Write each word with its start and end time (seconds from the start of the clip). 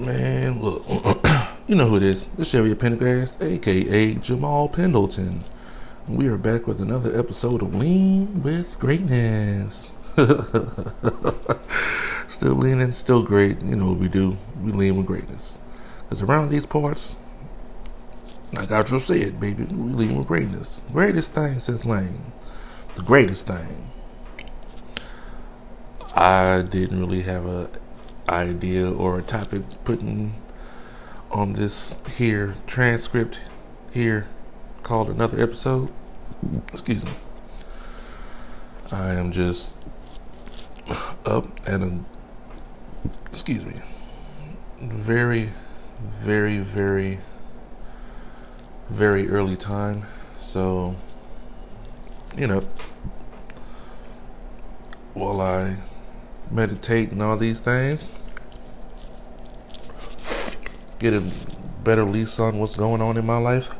Man, 0.00 0.62
look, 0.62 0.82
you 1.66 1.76
know 1.76 1.86
who 1.86 1.96
it 1.96 2.02
is. 2.02 2.26
It's 2.38 2.48
Chevy 2.48 2.74
Pendergast, 2.74 3.42
aka 3.42 4.14
Jamal 4.14 4.66
Pendleton. 4.66 5.44
We 6.08 6.26
are 6.28 6.38
back 6.38 6.66
with 6.66 6.80
another 6.80 7.18
episode 7.18 7.60
of 7.60 7.74
Lean 7.74 8.42
with 8.42 8.78
Greatness. 8.78 9.90
still 12.28 12.54
leaning, 12.54 12.94
still 12.94 13.22
great. 13.22 13.60
You 13.60 13.76
know 13.76 13.90
what 13.90 13.98
we 13.98 14.08
do. 14.08 14.38
We 14.62 14.72
lean 14.72 14.96
with 14.96 15.04
greatness. 15.04 15.58
Because 16.08 16.22
around 16.22 16.48
these 16.48 16.64
parts, 16.64 17.16
like 18.54 18.70
I 18.70 18.82
just 18.82 19.06
said, 19.06 19.38
baby, 19.38 19.64
we 19.64 19.92
lean 19.92 20.16
with 20.16 20.28
greatness. 20.28 20.80
Greatest 20.92 21.32
thing 21.32 21.60
since 21.60 21.84
Lane. 21.84 22.32
The 22.94 23.02
greatest 23.02 23.46
thing. 23.46 23.90
I 26.16 26.62
didn't 26.62 27.00
really 27.00 27.20
have 27.20 27.44
a 27.44 27.68
idea 28.30 28.90
or 28.90 29.18
a 29.18 29.22
topic 29.22 29.62
putting 29.84 30.34
on 31.30 31.52
this 31.52 31.98
here 32.16 32.54
transcript 32.66 33.40
here 33.92 34.26
called 34.82 35.08
another 35.08 35.40
episode. 35.40 35.90
Excuse 36.72 37.04
me. 37.04 37.12
I 38.92 39.14
am 39.14 39.30
just 39.30 39.76
up 41.24 41.46
at 41.68 41.80
a 41.80 41.98
excuse 43.26 43.64
me 43.64 43.74
very 44.80 45.50
very 46.00 46.58
very 46.58 47.18
very 48.88 49.28
early 49.28 49.56
time 49.56 50.02
so 50.40 50.96
you 52.36 52.46
know 52.46 52.60
while 55.14 55.40
I 55.40 55.76
meditate 56.50 57.12
and 57.12 57.22
all 57.22 57.36
these 57.36 57.60
things 57.60 58.04
get 61.00 61.14
a 61.14 61.22
better 61.82 62.04
lease 62.04 62.38
on 62.38 62.58
what's 62.58 62.76
going 62.76 63.00
on 63.00 63.16
in 63.16 63.26
my 63.26 63.38
life, 63.38 63.74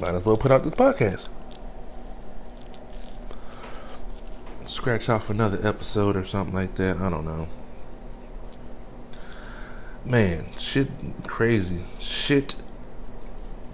might 0.00 0.14
as 0.14 0.24
well 0.24 0.36
put 0.36 0.50
out 0.50 0.64
this 0.64 0.74
podcast. 0.74 1.28
Scratch 4.66 5.08
off 5.08 5.30
another 5.30 5.66
episode 5.66 6.16
or 6.16 6.24
something 6.24 6.54
like 6.54 6.74
that. 6.74 6.96
I 6.96 7.08
don't 7.08 7.24
know. 7.24 7.48
Man, 10.04 10.46
shit 10.58 10.88
crazy. 11.26 11.84
Shit 12.00 12.56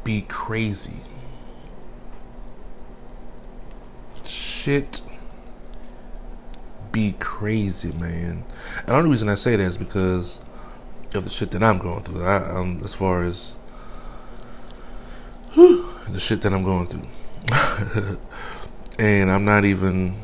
be 0.04 0.22
crazy. 0.22 1.00
Shit 4.24 5.00
be 6.92 7.14
crazy, 7.18 7.92
man. 7.92 8.44
And 8.80 8.88
the 8.88 8.94
only 8.94 9.10
reason 9.10 9.30
I 9.30 9.36
say 9.36 9.56
that 9.56 9.62
is 9.62 9.78
because 9.78 10.38
of 11.14 11.24
the 11.24 11.30
shit 11.30 11.50
that 11.52 11.62
I'm 11.62 11.78
going 11.78 12.02
through. 12.02 12.24
I, 12.24 12.36
um, 12.50 12.80
as 12.84 12.94
far 12.94 13.22
as 13.22 13.56
whew, 15.52 15.88
the 16.08 16.20
shit 16.20 16.42
that 16.42 16.52
I'm 16.52 16.64
going 16.64 16.86
through, 16.86 18.18
and 18.98 19.30
I'm 19.30 19.44
not 19.44 19.64
even 19.64 20.16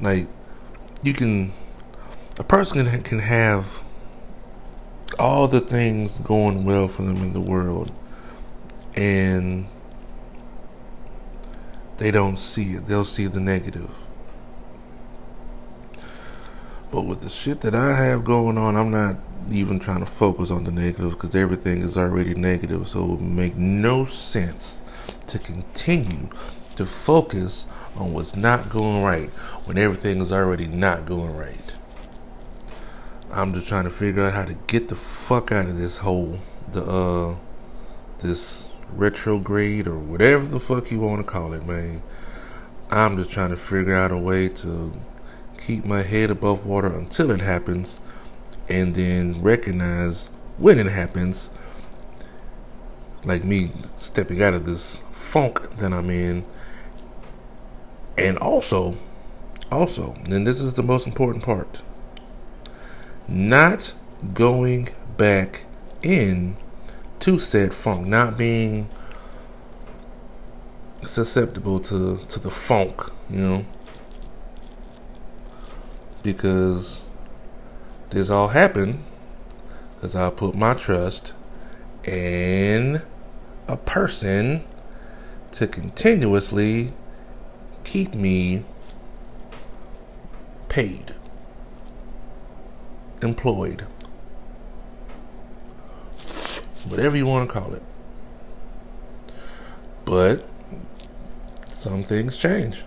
like 0.00 0.26
you 1.02 1.12
can. 1.12 1.52
A 2.38 2.44
person 2.44 2.86
can, 2.86 3.02
can 3.02 3.18
have 3.18 3.82
all 5.18 5.46
the 5.46 5.60
things 5.60 6.14
going 6.20 6.64
well 6.64 6.88
for 6.88 7.02
them 7.02 7.18
in 7.18 7.32
the 7.32 7.40
world, 7.40 7.92
and 8.94 9.68
they 11.98 12.10
don't 12.10 12.38
see 12.38 12.74
it. 12.74 12.86
They'll 12.86 13.04
see 13.04 13.26
the 13.26 13.40
negative. 13.40 13.90
But 16.92 17.06
with 17.06 17.22
the 17.22 17.30
shit 17.30 17.62
that 17.62 17.74
I 17.74 17.94
have 17.94 18.22
going 18.22 18.58
on, 18.58 18.76
I'm 18.76 18.90
not 18.90 19.16
even 19.50 19.80
trying 19.80 20.00
to 20.00 20.06
focus 20.06 20.50
on 20.50 20.64
the 20.64 20.70
negatives 20.70 21.14
because 21.14 21.34
everything 21.34 21.80
is 21.80 21.96
already 21.96 22.34
negative. 22.34 22.86
So 22.86 23.02
it 23.02 23.08
would 23.12 23.20
make 23.22 23.56
no 23.56 24.04
sense 24.04 24.82
to 25.26 25.38
continue 25.38 26.28
to 26.76 26.84
focus 26.84 27.66
on 27.96 28.12
what's 28.12 28.36
not 28.36 28.68
going 28.68 29.02
right 29.02 29.30
when 29.64 29.78
everything 29.78 30.20
is 30.20 30.30
already 30.30 30.66
not 30.66 31.06
going 31.06 31.34
right. 31.34 31.56
I'm 33.30 33.54
just 33.54 33.66
trying 33.66 33.84
to 33.84 33.90
figure 33.90 34.24
out 34.24 34.34
how 34.34 34.44
to 34.44 34.54
get 34.66 34.88
the 34.88 34.96
fuck 34.96 35.50
out 35.50 35.64
of 35.64 35.78
this 35.78 35.96
hole, 35.96 36.38
the 36.72 36.84
uh, 36.84 37.36
this 38.18 38.68
retrograde 38.92 39.86
or 39.86 39.98
whatever 39.98 40.44
the 40.44 40.60
fuck 40.60 40.90
you 40.90 41.00
want 41.00 41.24
to 41.24 41.30
call 41.30 41.54
it, 41.54 41.64
man. 41.64 42.02
I'm 42.90 43.16
just 43.16 43.30
trying 43.30 43.48
to 43.48 43.56
figure 43.56 43.94
out 43.94 44.12
a 44.12 44.18
way 44.18 44.50
to 44.50 44.92
keep 45.66 45.84
my 45.84 46.02
head 46.02 46.30
above 46.30 46.66
water 46.66 46.88
until 46.88 47.30
it 47.30 47.40
happens, 47.40 48.00
and 48.68 48.94
then 48.94 49.40
recognize 49.42 50.28
when 50.58 50.78
it 50.78 50.86
happens, 50.86 51.50
like 53.24 53.44
me 53.44 53.70
stepping 53.96 54.42
out 54.42 54.54
of 54.54 54.64
this 54.64 55.00
funk 55.12 55.76
that 55.76 55.92
I'm 55.92 56.10
in, 56.10 56.44
and 58.18 58.38
also, 58.38 58.96
also, 59.70 60.14
and 60.24 60.46
this 60.46 60.60
is 60.60 60.74
the 60.74 60.82
most 60.82 61.06
important 61.06 61.44
part, 61.44 61.82
not 63.28 63.94
going 64.34 64.88
back 65.16 65.64
in 66.02 66.56
to 67.20 67.38
said 67.38 67.72
funk, 67.72 68.06
not 68.06 68.36
being 68.36 68.88
susceptible 71.04 71.80
to 71.80 72.16
to 72.28 72.38
the 72.38 72.50
funk, 72.50 73.00
you 73.30 73.38
know 73.38 73.64
because 76.22 77.02
this 78.10 78.30
all 78.30 78.48
happened 78.48 79.04
because 79.94 80.16
I 80.16 80.30
put 80.30 80.54
my 80.54 80.74
trust 80.74 81.32
in 82.04 83.02
a 83.68 83.76
person 83.76 84.64
to 85.52 85.66
continuously 85.66 86.92
keep 87.84 88.14
me 88.14 88.64
paid, 90.68 91.14
employed, 93.20 93.82
whatever 96.88 97.16
you 97.16 97.26
want 97.26 97.48
to 97.48 97.52
call 97.52 97.74
it. 97.74 97.82
But 100.04 100.44
some 101.70 102.02
things 102.02 102.36
change. 102.36 102.82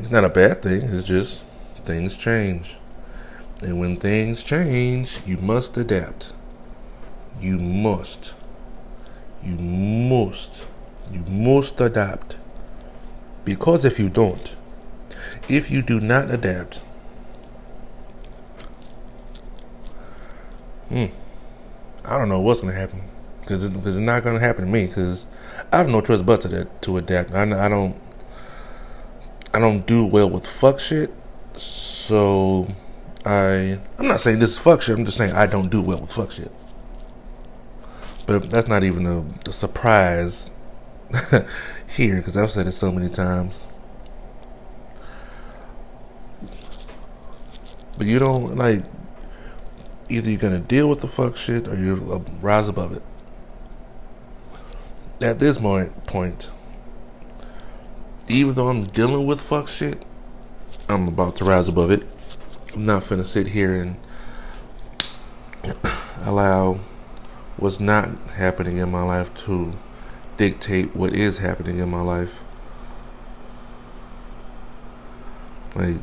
It's 0.00 0.10
not 0.10 0.24
a 0.24 0.30
bad 0.30 0.62
thing, 0.62 0.80
it's 0.80 1.06
just 1.06 1.44
things 1.84 2.16
change. 2.16 2.76
And 3.60 3.78
when 3.78 3.96
things 3.96 4.42
change, 4.42 5.20
you 5.26 5.36
must 5.36 5.76
adapt. 5.76 6.32
You 7.38 7.58
must. 7.58 8.32
You 9.44 9.56
must. 9.56 10.66
You 11.12 11.20
must 11.28 11.78
adapt. 11.82 12.38
Because 13.44 13.84
if 13.84 13.98
you 13.98 14.08
don't, 14.08 14.56
if 15.50 15.70
you 15.70 15.82
do 15.82 16.00
not 16.00 16.30
adapt, 16.30 16.78
hmm, 20.88 21.06
I 22.06 22.16
don't 22.16 22.30
know 22.30 22.40
what's 22.40 22.62
going 22.62 22.72
to 22.72 22.80
happen. 22.80 23.02
Because 23.42 23.64
it's, 23.64 23.76
it's 23.76 23.96
not 23.98 24.24
going 24.24 24.38
to 24.38 24.40
happen 24.40 24.64
to 24.64 24.70
me. 24.70 24.86
Because 24.86 25.26
I 25.70 25.76
have 25.76 25.90
no 25.90 26.00
choice 26.00 26.22
but 26.22 26.40
to, 26.40 26.64
to 26.64 26.96
adapt. 26.96 27.32
I 27.32 27.68
don't 27.68 28.00
I 29.52 29.58
don't 29.58 29.86
do 29.86 30.06
well 30.06 30.30
with 30.30 30.46
fuck 30.46 30.78
shit. 30.78 31.12
So 31.56 32.68
I 33.24 33.80
I'm 33.98 34.06
not 34.06 34.20
saying 34.20 34.38
this 34.38 34.50
is 34.50 34.58
fuck 34.58 34.82
shit. 34.82 34.96
I'm 34.96 35.04
just 35.04 35.18
saying 35.18 35.32
I 35.32 35.46
don't 35.46 35.70
do 35.70 35.82
well 35.82 36.00
with 36.00 36.12
fuck 36.12 36.30
shit. 36.30 36.52
But 38.26 38.48
that's 38.48 38.68
not 38.68 38.84
even 38.84 39.06
a, 39.06 39.24
a 39.48 39.52
surprise 39.52 40.50
here 41.96 42.16
because 42.16 42.36
I've 42.36 42.50
said 42.50 42.68
it 42.68 42.72
so 42.72 42.92
many 42.92 43.08
times. 43.08 43.64
But 47.98 48.06
you 48.06 48.18
don't 48.18 48.56
like 48.56 48.84
either 50.08 50.30
you're 50.30 50.40
gonna 50.40 50.60
deal 50.60 50.88
with 50.88 51.00
the 51.00 51.08
fuck 51.08 51.36
shit 51.36 51.66
or 51.68 51.74
you 51.74 51.94
rise 52.40 52.68
above 52.68 52.92
it. 52.92 53.02
At 55.20 55.38
this 55.38 55.58
point, 55.58 56.06
point, 56.06 56.50
even 58.30 58.54
though 58.54 58.68
I'm 58.68 58.84
dealing 58.84 59.26
with 59.26 59.40
fuck 59.40 59.68
shit, 59.68 60.02
I'm 60.88 61.08
about 61.08 61.36
to 61.36 61.44
rise 61.44 61.68
above 61.68 61.90
it. 61.90 62.02
I'm 62.74 62.84
not 62.84 63.02
finna 63.02 63.24
sit 63.24 63.48
here 63.48 63.74
and 63.74 63.96
allow 66.22 66.80
what's 67.56 67.80
not 67.80 68.08
happening 68.30 68.78
in 68.78 68.90
my 68.90 69.02
life 69.02 69.34
to 69.46 69.72
dictate 70.36 70.94
what 70.94 71.12
is 71.14 71.38
happening 71.38 71.78
in 71.78 71.90
my 71.90 72.00
life. 72.00 72.40
Like, 75.74 75.96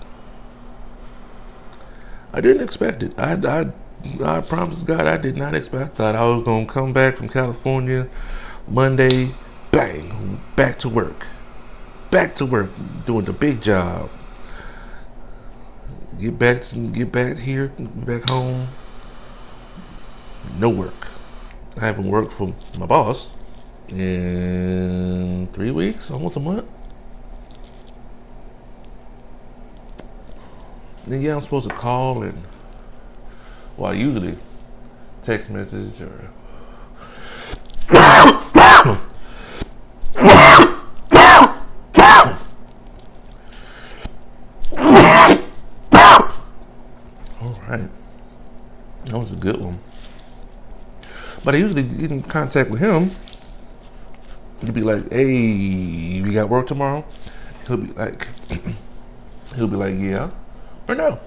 I 2.34 2.42
didn't 2.42 2.64
expect 2.64 3.04
it. 3.04 3.14
I, 3.18 3.34
I, 3.34 3.72
I 4.24 4.42
promise 4.42 4.82
God, 4.82 5.08
I 5.08 5.18
did 5.18 5.38
not 5.38 5.56
expect. 5.56 5.84
I 5.84 5.88
thought 5.88 6.16
I 6.16 6.28
was 6.28 6.44
gonna 6.44 6.66
come 6.66 6.94
back 6.94 7.16
from 7.16 7.30
California 7.30 8.10
Monday, 8.68 9.30
bang, 9.72 10.42
back 10.58 10.78
to 10.80 10.90
work 10.90 11.26
back 12.12 12.36
to 12.36 12.46
work 12.46 12.70
doing 13.06 13.26
the 13.26 13.34
big 13.34 13.62
job. 13.62 14.10
get 16.20 16.40
back 16.40 16.62
to 16.64 16.90
get 16.90 17.12
back 17.12 17.38
here, 17.38 17.68
back 17.78 18.30
home. 18.30 18.68
No 20.58 20.70
work. 20.70 21.10
I 21.78 21.86
haven't 21.86 22.08
worked 22.08 22.34
for 22.34 22.54
my 22.80 22.86
boss 22.86 23.36
in 23.90 25.48
three 25.54 25.72
weeks, 25.72 26.10
almost 26.10 26.38
a 26.38 26.40
month. 26.40 26.66
Then 31.06 31.22
yeah, 31.22 31.36
I'm 31.36 31.42
supposed 31.42 31.70
to 31.70 31.76
call 31.76 32.24
and 32.24 32.42
well, 33.78 33.92
I 33.92 33.96
usually 33.96 34.36
text 35.22 35.50
message 35.50 36.02
or 36.02 36.32
But 51.48 51.56
I 51.56 51.60
usually 51.60 51.84
get 51.84 52.12
in 52.12 52.12
contact 52.30 52.70
with 52.70 52.80
him. 52.80 53.12
He'd 54.62 54.74
be 54.74 54.82
like, 54.82 55.10
"Hey, 55.12 56.22
we 56.22 56.34
got 56.34 56.50
work 56.50 56.68
tomorrow." 56.68 57.06
He'll 57.68 57.78
be 57.78 57.94
like, 57.94 58.28
he'll 59.56 59.68
be 59.68 59.76
like, 59.76 59.96
"Yeah," 59.98 60.32
or 60.88 60.96
"No." 60.96 61.20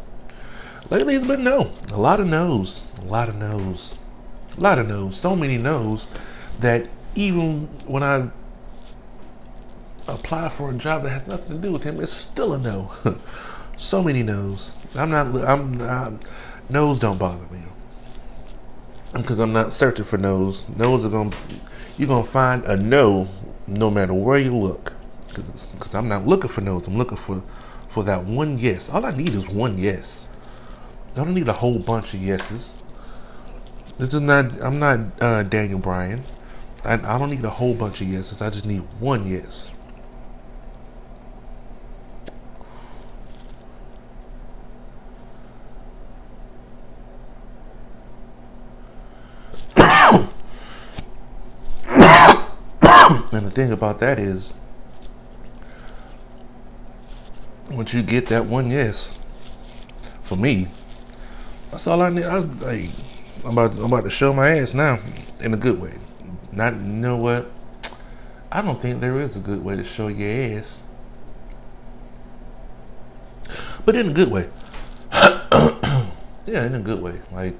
Lately, 0.90 1.14
it's 1.14 1.26
been 1.26 1.44
no. 1.44 1.70
A 1.92 1.96
lot 1.96 2.18
of 2.18 2.26
no's. 2.26 2.84
A 2.98 3.04
lot 3.04 3.28
of 3.28 3.36
no's. 3.36 3.94
A 4.56 4.60
lot 4.60 4.78
of 4.78 4.88
no's. 4.88 5.16
So 5.16 5.36
many 5.36 5.56
no's 5.56 6.08
that 6.58 6.88
even 7.14 7.68
when 7.86 8.02
I 8.02 8.28
apply 10.08 10.48
for 10.48 10.70
a 10.70 10.74
job 10.74 11.04
that 11.04 11.10
has 11.10 11.26
nothing 11.28 11.56
to 11.56 11.62
do 11.62 11.72
with 11.72 11.84
him, 11.84 12.00
it's 12.00 12.12
still 12.12 12.54
a 12.54 12.58
no. 12.58 12.90
so 13.76 14.02
many 14.02 14.24
no's. 14.24 14.74
I'm 14.96 15.10
not. 15.10 15.26
I'm. 15.48 15.78
not. 15.78 16.12
no's 16.68 16.98
don't 16.98 17.18
bother 17.18 17.46
me 17.52 17.62
because 19.12 19.38
I'm 19.38 19.52
not 19.52 19.72
searching 19.72 20.04
for 20.04 20.18
no's. 20.18 20.68
No's 20.76 21.04
are 21.04 21.08
gonna 21.08 21.36
you're 21.98 22.08
gonna 22.08 22.24
find 22.24 22.64
a 22.64 22.76
no 22.76 23.28
no 23.66 23.90
matter 23.90 24.14
where 24.14 24.38
you 24.38 24.56
look. 24.56 24.92
Because 25.28 25.94
I'm 25.94 26.08
not 26.08 26.26
looking 26.26 26.50
for 26.50 26.60
no's. 26.60 26.86
I'm 26.86 26.96
looking 26.96 27.16
for 27.16 27.42
for 27.88 28.04
that 28.04 28.24
one 28.24 28.58
yes. 28.58 28.88
All 28.88 29.04
I 29.04 29.10
need 29.16 29.30
is 29.30 29.48
one 29.48 29.78
yes. 29.78 30.28
I 31.16 31.24
don't 31.24 31.34
need 31.34 31.48
a 31.48 31.52
whole 31.52 31.78
bunch 31.78 32.14
of 32.14 32.22
yeses. 32.22 32.76
This 33.98 34.14
is 34.14 34.20
not. 34.20 34.62
I'm 34.62 34.78
not 34.78 35.00
uh, 35.20 35.42
Daniel 35.42 35.78
Bryan. 35.78 36.22
I, 36.84 36.94
I 36.94 37.18
don't 37.18 37.30
need 37.30 37.44
a 37.44 37.50
whole 37.50 37.74
bunch 37.74 38.00
of 38.00 38.08
yeses. 38.08 38.40
I 38.40 38.48
just 38.48 38.64
need 38.64 38.80
one 39.00 39.26
yes. 39.26 39.72
And 53.32 53.38
the 53.50 53.62
thing 53.62 53.72
about 53.72 53.98
that 54.00 54.18
is, 54.18 54.52
once 57.70 57.92
you 57.94 58.02
get 58.02 58.26
that 58.26 58.46
one 58.46 58.70
yes, 58.70 59.18
for 60.22 60.36
me, 60.36 60.68
that's 61.70 61.86
all 61.86 62.02
I 62.02 62.10
need. 62.10 62.24
I 62.24 62.38
like, 62.38 62.88
I'm 63.44 63.52
about, 63.52 63.72
to, 63.72 63.78
I'm 63.78 63.86
about 63.86 64.04
to 64.04 64.10
show 64.10 64.32
my 64.32 64.58
ass 64.58 64.74
now, 64.74 64.98
in 65.40 65.54
a 65.54 65.56
good 65.56 65.80
way. 65.80 65.94
Not, 66.52 66.74
you 66.74 66.80
know 66.80 67.16
what? 67.16 67.50
I 68.52 68.62
don't 68.62 68.80
think 68.80 69.00
there 69.00 69.20
is 69.20 69.36
a 69.36 69.40
good 69.40 69.64
way 69.64 69.76
to 69.76 69.84
show 69.84 70.08
your 70.08 70.58
ass, 70.58 70.82
but 73.84 73.94
in 73.96 74.10
a 74.10 74.12
good 74.12 74.30
way. 74.30 74.48
yeah, 75.12 76.66
in 76.66 76.74
a 76.74 76.80
good 76.80 77.00
way. 77.00 77.20
Like 77.32 77.54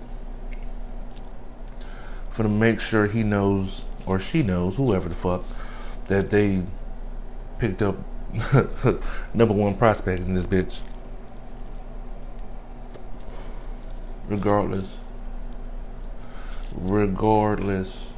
for 2.31 2.43
to 2.45 2.49
make 2.49 2.81
sure 2.81 3.07
he 3.07 3.23
knows 3.23 3.85
or 4.07 4.19
she 4.19 4.43
knows, 4.43 4.77
whoever 4.77 5.09
the 5.09 5.15
fuck, 5.15 5.45
that 6.11 6.29
they 6.29 6.61
picked 7.61 7.83
up 7.83 7.97
number 9.35 9.55
one 9.55 9.77
prospect 9.77 10.23
in 10.23 10.35
this 10.35 10.45
bitch. 10.45 10.81
Regardless. 14.29 14.99
Regardless. 16.75 18.15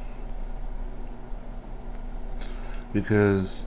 Because 2.91 3.65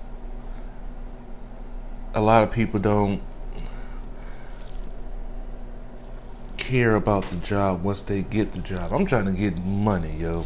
a 2.13 2.21
lot 2.21 2.43
of 2.43 2.51
people 2.51 2.81
don't 2.81 3.23
care 6.57 6.97
about 6.97 7.31
the 7.31 7.37
job 7.37 7.85
once 7.85 8.03
they 8.03 8.23
get 8.23 8.51
the 8.51 8.59
job. 8.59 8.93
I'm 8.93 9.07
trying 9.07 9.27
to 9.27 9.33
get 9.33 9.57
money, 9.59 10.17
yo. 10.17 10.45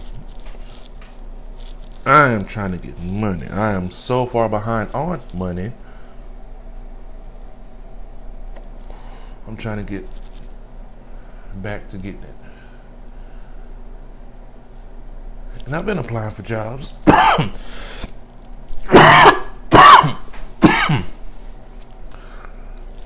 I 2.06 2.28
am 2.28 2.44
trying 2.44 2.72
to 2.72 2.78
get 2.78 2.98
money. 3.00 3.46
I 3.46 3.72
am 3.72 3.90
so 3.90 4.26
far 4.26 4.48
behind 4.48 4.90
on 4.94 5.20
money. 5.34 5.72
I'm 9.46 9.56
trying 9.56 9.78
to 9.78 9.82
get 9.82 10.06
back 11.56 11.88
to 11.90 11.98
getting 11.98 12.22
it. 12.22 12.34
And 15.66 15.76
I've 15.76 15.86
been 15.86 15.98
applying 15.98 16.32
for 16.32 16.42
jobs. 16.42 16.94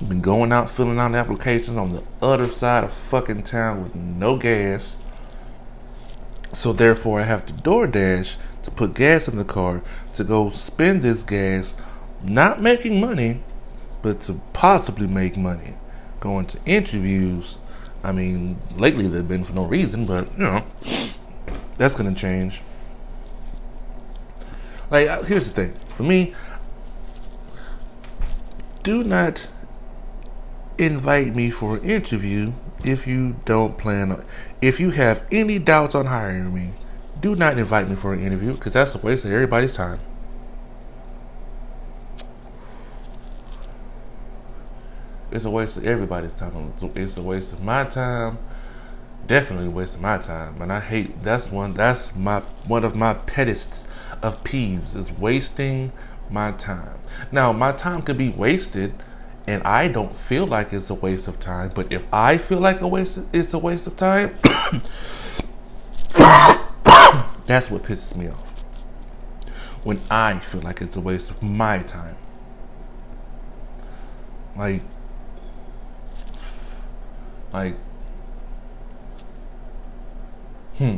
been 0.07 0.21
going 0.21 0.51
out 0.51 0.69
filling 0.69 0.99
out 0.99 1.15
applications 1.15 1.77
on 1.77 1.93
the 1.93 2.03
other 2.21 2.49
side 2.49 2.83
of 2.83 2.93
fucking 2.93 3.43
town 3.43 3.81
with 3.81 3.95
no 3.95 4.37
gas. 4.37 4.97
So 6.55 6.71
therefore 6.71 7.19
I 7.19 7.23
have 7.23 7.45
to 7.47 7.53
DoorDash 7.53 8.35
to 8.63 8.71
put 8.71 8.95
gas 8.95 9.27
in 9.27 9.35
the 9.35 9.43
car 9.43 9.81
to 10.15 10.23
go 10.23 10.49
spend 10.51 11.01
this 11.01 11.21
gas, 11.21 11.75
not 12.23 12.61
making 12.61 13.01
money, 13.01 13.43
but 14.01 14.21
to 14.21 14.39
possibly 14.53 15.05
make 15.05 15.35
money. 15.35 15.75
Going 16.21 16.45
to 16.47 16.59
interviews. 16.65 17.59
I 18.03 18.13
mean, 18.13 18.57
lately 18.77 19.07
they've 19.07 19.27
been 19.27 19.43
for 19.43 19.53
no 19.53 19.65
reason, 19.65 20.05
but 20.05 20.31
you 20.33 20.45
know, 20.45 20.65
that's 21.77 21.93
gonna 21.93 22.15
change. 22.15 22.61
Like, 24.89 25.25
here's 25.25 25.51
the 25.51 25.53
thing 25.53 25.73
for 25.89 26.03
me, 26.03 26.33
do 28.83 29.03
not 29.03 29.47
invite 30.77 31.35
me 31.35 31.49
for 31.49 31.77
an 31.77 31.83
interview 31.83 32.53
if 32.83 33.07
you 33.07 33.35
don't 33.45 33.77
plan 33.77 34.11
on, 34.11 34.23
if 34.65 34.79
you 34.79 34.89
have 34.89 35.23
any 35.31 35.59
doubts 35.59 35.93
on 35.93 36.07
hiring 36.07 36.51
me 36.53 36.71
do 37.21 37.35
not 37.35 37.57
invite 37.57 37.87
me 37.87 37.95
for 37.95 38.13
an 38.13 38.19
interview 38.19 38.53
because 38.53 38.71
that's 38.71 38.95
a 38.95 38.97
waste 38.97 39.25
of 39.25 39.31
everybody's 39.31 39.75
time. 39.75 39.99
It's 45.31 45.45
a 45.45 45.49
waste 45.49 45.77
of 45.77 45.85
everybody's 45.85 46.33
time. 46.33 46.73
It's 46.95 47.17
a 47.17 47.21
waste 47.21 47.53
of 47.53 47.63
my 47.63 47.83
time. 47.83 48.39
Definitely 49.27 49.67
a 49.67 49.71
waste 49.71 49.95
of 49.95 50.01
my 50.01 50.17
time. 50.17 50.61
And 50.61 50.73
I 50.73 50.79
hate 50.79 51.21
that's 51.21 51.51
one 51.51 51.73
that's 51.73 52.15
my 52.15 52.39
one 52.67 52.83
of 52.83 52.95
my 52.95 53.13
pettest 53.13 53.87
of 54.23 54.43
peeves 54.43 54.95
is 54.95 55.11
wasting 55.11 55.91
my 56.29 56.51
time. 56.53 56.97
Now 57.31 57.53
my 57.53 57.71
time 57.71 58.01
could 58.01 58.17
be 58.17 58.29
wasted 58.29 58.93
and 59.47 59.61
I 59.63 59.87
don't 59.87 60.17
feel 60.17 60.47
like 60.47 60.73
it's 60.73 60.89
a 60.89 60.95
waste 60.95 61.27
of 61.27 61.39
time, 61.39 61.71
but 61.73 61.91
if 61.91 62.05
I 62.11 62.37
feel 62.37 62.59
like 62.59 62.81
a 62.81 62.87
waste 62.87 63.19
it's 63.33 63.53
a 63.53 63.59
waste 63.59 63.87
of 63.87 63.95
time 63.97 64.35
That's 67.45 67.69
what 67.69 67.83
pisses 67.83 68.15
me 68.15 68.27
off. 68.29 68.63
When 69.83 69.99
I 70.09 70.39
feel 70.39 70.61
like 70.61 70.81
it's 70.81 70.95
a 70.95 71.01
waste 71.01 71.29
of 71.29 71.43
my 71.43 71.79
time. 71.79 72.15
Like, 74.55 74.81
like, 77.53 77.75
hmm. 80.77 80.97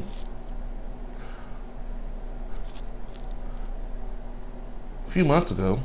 A 5.06 5.10
few 5.10 5.26
months 5.26 5.52
ago, 5.52 5.82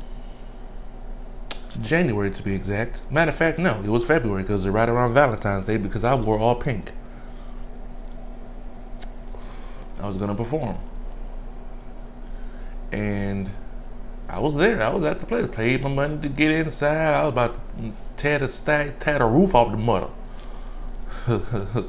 January 1.81 2.31
to 2.31 2.43
be 2.43 2.53
exact. 2.53 3.01
Matter 3.11 3.31
of 3.31 3.37
fact, 3.37 3.59
no, 3.59 3.81
it 3.83 3.89
was 3.89 4.05
February 4.05 4.43
because 4.43 4.67
right 4.67 4.89
around 4.89 5.13
Valentine's 5.13 5.65
Day 5.65 5.77
because 5.77 6.03
I 6.03 6.15
wore 6.15 6.37
all 6.37 6.55
pink. 6.55 6.91
I 9.99 10.07
was 10.07 10.17
gonna 10.17 10.35
perform. 10.35 10.77
And 12.91 13.49
I 14.27 14.39
was 14.39 14.55
there. 14.55 14.81
I 14.81 14.89
was 14.89 15.03
at 15.03 15.19
the 15.19 15.25
place. 15.25 15.47
Paid 15.47 15.81
my 15.83 15.89
money 15.89 16.17
to 16.21 16.29
get 16.29 16.51
inside. 16.51 17.13
I 17.13 17.23
was 17.23 17.33
about 17.33 17.55
to 17.77 17.91
tear 18.17 18.39
the 18.39 18.51
stack, 18.51 18.99
tear 18.99 19.19
the 19.19 19.25
roof 19.25 19.55
off 19.55 19.71
the 19.71 19.77
mother. 19.77 20.09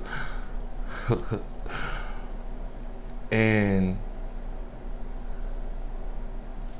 and 3.30 3.98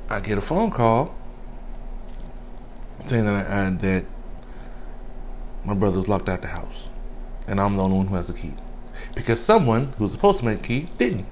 I 0.09 0.19
get 0.21 0.37
a 0.37 0.41
phone 0.41 0.71
call 0.71 1.13
saying 3.07 3.25
that 3.25 3.47
I, 3.49 3.69
that 3.69 4.05
my 5.63 5.73
brother 5.73 5.97
was 5.97 6.07
locked 6.07 6.29
out 6.29 6.41
the 6.41 6.47
house, 6.47 6.89
and 7.47 7.59
I'm 7.59 7.75
the 7.77 7.83
only 7.83 7.97
one 7.97 8.07
who 8.07 8.15
has 8.15 8.27
the 8.27 8.33
key 8.33 8.53
because 9.13 9.39
someone 9.39 9.93
who's 9.97 10.11
supposed 10.11 10.39
to 10.39 10.45
make 10.45 10.61
the 10.61 10.67
key 10.67 10.89
didn't. 10.97 11.25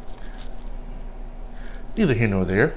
Neither 1.96 2.13
here 2.13 2.27
nor 2.27 2.46
there. 2.46 2.75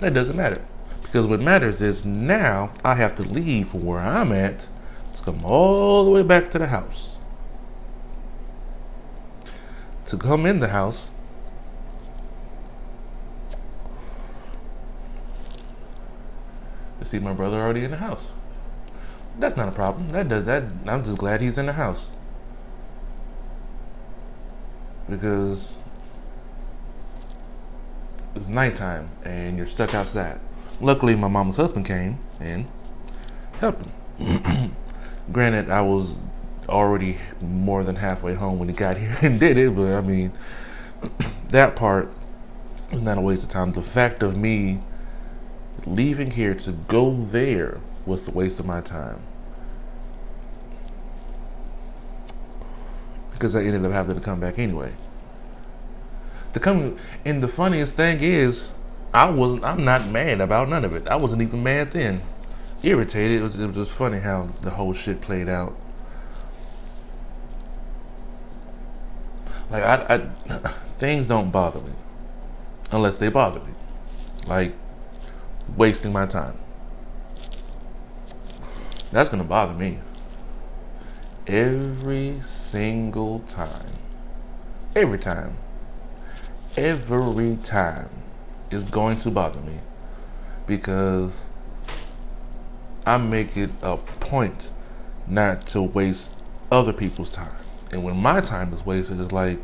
That 0.00 0.14
doesn't 0.14 0.36
matter. 0.36 0.64
Because 1.02 1.26
what 1.26 1.40
matters 1.40 1.82
is 1.82 2.04
now 2.04 2.72
I 2.84 2.94
have 2.94 3.14
to 3.16 3.22
leave 3.22 3.68
from 3.68 3.84
where 3.84 4.00
I'm 4.00 4.32
at 4.32 4.68
to 5.16 5.22
come 5.22 5.44
all 5.44 6.04
the 6.04 6.10
way 6.10 6.22
back 6.22 6.50
to 6.52 6.58
the 6.58 6.68
house. 6.68 7.16
To 10.06 10.16
come 10.16 10.46
in 10.46 10.60
the 10.60 10.68
house, 10.68 11.10
see 17.08 17.18
my 17.18 17.32
brother 17.32 17.60
already 17.60 17.84
in 17.84 17.90
the 17.90 17.96
house. 17.96 18.28
That's 19.38 19.56
not 19.56 19.68
a 19.68 19.72
problem. 19.72 20.10
That 20.12 20.28
does 20.28 20.44
that. 20.44 20.64
I'm 20.86 21.04
just 21.04 21.18
glad 21.18 21.40
he's 21.40 21.58
in 21.58 21.66
the 21.66 21.72
house 21.72 22.10
because 25.08 25.76
it's 28.34 28.48
nighttime 28.48 29.08
and 29.24 29.56
you're 29.56 29.66
stuck 29.66 29.94
outside. 29.94 30.40
Luckily, 30.80 31.16
my 31.16 31.28
mama's 31.28 31.56
husband 31.56 31.86
came 31.86 32.18
and 32.40 32.66
helped 33.58 33.86
him. 34.18 34.74
Granted, 35.32 35.70
I 35.70 35.80
was 35.80 36.18
already 36.68 37.18
more 37.40 37.84
than 37.84 37.96
halfway 37.96 38.34
home 38.34 38.58
when 38.58 38.68
he 38.68 38.74
got 38.74 38.96
here 38.96 39.16
and 39.22 39.40
did 39.40 39.56
it, 39.56 39.74
but 39.74 39.92
I 39.92 40.00
mean, 40.00 40.32
that 41.48 41.76
part 41.76 42.12
is 42.92 43.00
not 43.00 43.18
a 43.18 43.20
waste 43.20 43.44
of 43.44 43.50
time. 43.50 43.72
The 43.72 43.82
fact 43.82 44.22
of 44.22 44.36
me 44.36 44.80
leaving 45.94 46.30
here 46.30 46.54
to 46.54 46.72
go 46.72 47.14
there 47.14 47.80
was 48.06 48.22
the 48.22 48.30
waste 48.30 48.58
of 48.60 48.66
my 48.66 48.80
time. 48.80 49.20
Because 53.32 53.54
I 53.54 53.62
ended 53.62 53.84
up 53.84 53.92
having 53.92 54.16
to 54.16 54.20
come 54.20 54.40
back 54.40 54.58
anyway. 54.58 54.92
The 56.52 56.60
come 56.60 56.98
and 57.24 57.42
the 57.42 57.48
funniest 57.48 57.94
thing 57.94 58.20
is 58.20 58.68
I 59.12 59.30
wasn't 59.30 59.64
I'm 59.64 59.84
not 59.84 60.08
mad 60.08 60.40
about 60.40 60.68
none 60.68 60.84
of 60.84 60.94
it. 60.94 61.06
I 61.06 61.16
wasn't 61.16 61.42
even 61.42 61.62
mad 61.62 61.92
then. 61.92 62.22
Irritated. 62.82 63.40
It 63.40 63.44
was, 63.44 63.58
it 63.58 63.66
was 63.66 63.76
just 63.76 63.90
funny 63.92 64.18
how 64.18 64.48
the 64.62 64.70
whole 64.70 64.94
shit 64.94 65.20
played 65.20 65.48
out. 65.48 65.76
Like 69.70 69.84
I, 69.84 70.14
I 70.14 70.58
things 70.98 71.26
don't 71.26 71.50
bother 71.50 71.80
me 71.80 71.92
unless 72.90 73.16
they 73.16 73.28
bother 73.28 73.60
me. 73.60 73.72
Like 74.46 74.74
wasting 75.76 76.12
my 76.12 76.26
time. 76.26 76.58
That's 79.10 79.30
gonna 79.30 79.44
bother 79.44 79.74
me. 79.74 79.98
Every 81.46 82.40
single 82.42 83.40
time. 83.40 83.92
Every 84.94 85.18
time. 85.18 85.56
Every 86.76 87.56
time 87.56 88.10
is 88.70 88.84
going 88.84 89.18
to 89.20 89.30
bother 89.30 89.60
me 89.60 89.78
because 90.66 91.46
I 93.06 93.16
make 93.16 93.56
it 93.56 93.70
a 93.82 93.96
point 93.96 94.70
not 95.26 95.66
to 95.68 95.82
waste 95.82 96.34
other 96.70 96.92
people's 96.92 97.30
time. 97.30 97.52
And 97.90 98.04
when 98.04 98.16
my 98.16 98.40
time 98.42 98.72
is 98.74 98.84
wasted, 98.84 99.18
it's 99.20 99.32
like 99.32 99.58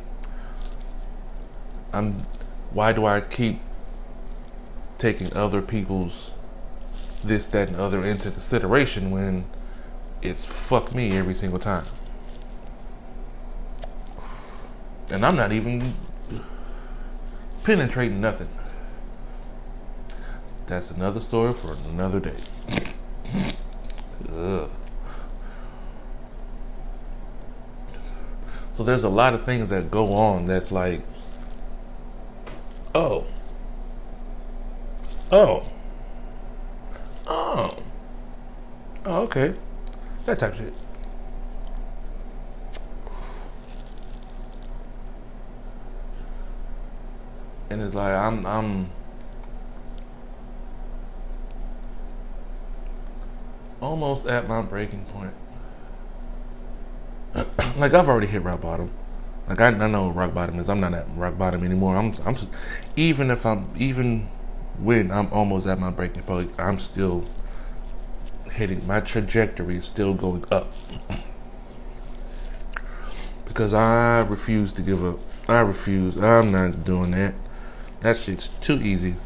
I'm 1.92 2.26
why 2.73 2.92
do 2.92 3.06
I 3.06 3.20
keep 3.20 3.61
taking 5.04 5.30
other 5.37 5.61
people's 5.61 6.30
this, 7.23 7.44
that, 7.44 7.68
and 7.68 7.76
other 7.76 8.02
into 8.02 8.30
consideration 8.30 9.11
when 9.11 9.44
it's 10.23 10.46
fuck 10.46 10.94
me 10.94 11.14
every 11.14 11.34
single 11.34 11.58
time. 11.58 11.84
And 15.11 15.26
I'm 15.26 15.37
not 15.37 15.52
even 15.52 15.94
penetrating 17.64 18.23
nothing. 18.23 18.49
That's 20.64 20.90
another 20.90 21.20
story 21.20 21.52
for 21.52 21.76
another 21.90 22.18
day. 22.18 22.37
Ugh. 24.34 24.70
So 28.73 28.82
there's 28.82 29.04
a 29.04 29.11
lot 29.11 29.34
of 29.34 29.44
things 29.44 29.68
that 29.68 29.90
go 29.90 30.14
on 30.14 30.46
that's 30.46 30.73
like, 30.73 31.02
oh, 32.94 33.26
oh, 35.31 35.62
oh, 37.26 37.76
oh, 39.07 39.23
okay, 39.23 39.54
that 40.26 40.38
type 40.38 40.54
shit. 40.54 40.73
And 47.71 47.83
it's 47.83 47.95
like 47.95 48.14
I'm 48.14 48.47
I'm 48.47 48.90
almost 53.81 54.26
at 54.26 54.49
my 54.49 54.62
breaking 54.62 55.04
point. 55.07 55.35
like 57.76 57.95
I've 57.95 58.09
already 58.09 58.26
hit 58.26 58.43
rock 58.43 58.61
bottom. 58.61 58.90
Like 59.49 59.61
I, 59.61 59.69
I 59.69 59.88
know 59.88 60.11
rock 60.11 60.33
bottom 60.33 60.59
is. 60.59 60.69
I'm 60.69 60.81
not 60.81 60.95
at 60.95 61.07
rock 61.16 61.37
bottom 61.37 61.64
anymore. 61.64 61.97
I'm 61.97 62.14
I'm 62.25 62.37
even 62.97 63.31
if 63.31 63.45
I'm 63.45 63.69
even 63.76 64.28
when 64.78 65.11
I'm 65.11 65.33
almost 65.33 65.66
at 65.66 65.78
my 65.78 65.90
breaking 65.90 66.23
point, 66.23 66.52
I'm 66.59 66.78
still 66.78 67.25
hitting 68.50 68.87
my 68.87 69.00
trajectory 69.00 69.76
is 69.76 69.85
still 69.85 70.14
going 70.14 70.45
up. 70.50 70.73
because 73.47 73.75
I 73.75 74.21
refuse 74.21 74.73
to 74.75 74.83
give 74.83 75.04
up. 75.04 75.19
I 75.49 75.61
refuse. 75.61 76.16
I'm 76.16 76.50
not 76.50 76.85
doing 76.85 77.12
that. 77.12 77.35
That 78.00 78.16
shit's 78.16 78.49
too 78.49 78.81
easy. 78.83 79.16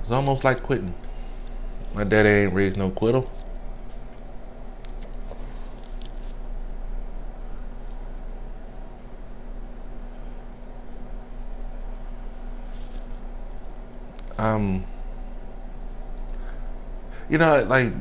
It's 0.00 0.10
almost 0.10 0.44
like 0.44 0.62
quitting. 0.62 0.94
My 1.94 2.04
daddy 2.04 2.28
ain't 2.28 2.54
raised 2.54 2.76
no 2.76 2.90
quitter. 2.90 3.22
Um, 14.44 14.84
you 17.28 17.38
know, 17.38 17.64
like 17.64 17.92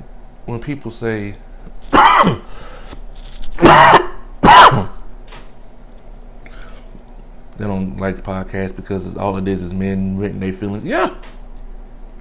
when 0.46 0.60
people 0.60 0.92
say, 0.92 1.36
they 1.92 2.00
don't 7.60 7.98
like 7.98 8.18
the 8.18 8.22
podcast 8.22 8.76
because 8.76 9.16
all 9.16 9.38
it 9.38 9.48
is 9.48 9.64
is 9.64 9.74
men 9.74 10.18
renting 10.18 10.42
their 10.42 10.54
feelings. 10.54 10.84
Yeah, 10.84 11.16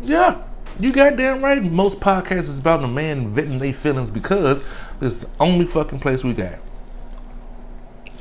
yeah, 0.02 0.44
you 0.78 0.92
goddamn 0.92 1.42
right. 1.42 1.62
Most 1.62 1.98
podcasts 1.98 2.48
is 2.48 2.58
about 2.58 2.84
a 2.84 2.88
man 2.88 3.28
venting 3.30 3.58
their 3.58 3.74
feelings 3.74 4.10
because 4.10 4.62
it's 5.00 5.16
the 5.16 5.28
only 5.40 5.66
fucking 5.66 5.98
place 5.98 6.22
we 6.22 6.32
got. 6.32 6.58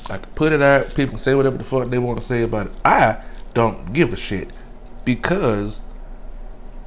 I 0.09 0.17
can 0.17 0.31
put 0.33 0.51
it 0.51 0.63
out. 0.63 0.89
People 0.95 1.11
can 1.11 1.19
say 1.19 1.35
whatever 1.35 1.57
the 1.57 1.63
fuck 1.63 1.87
they 1.89 1.99
want 1.99 2.19
to 2.19 2.25
say 2.25 2.41
about 2.41 2.67
it. 2.67 2.73
I 2.83 3.21
don't 3.53 3.93
give 3.93 4.13
a 4.13 4.17
shit 4.17 4.49
because 5.05 5.81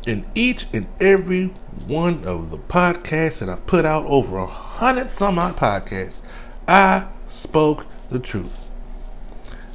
in 0.07 0.25
each 0.35 0.67
and 0.73 0.87
every 1.01 1.47
one 1.87 2.25
of 2.25 2.51
the 2.51 2.59
podcasts 2.59 3.39
that 3.39 3.49
I 3.49 3.57
put 3.57 3.85
out 3.85 4.05
over 4.07 4.37
a 4.37 4.47
hundred 4.47 5.11
some 5.11 5.39
odd 5.39 5.57
podcasts, 5.57 6.21
I 6.69 7.07
spoke 7.29 7.87
the 8.11 8.19
truth. 8.19 8.69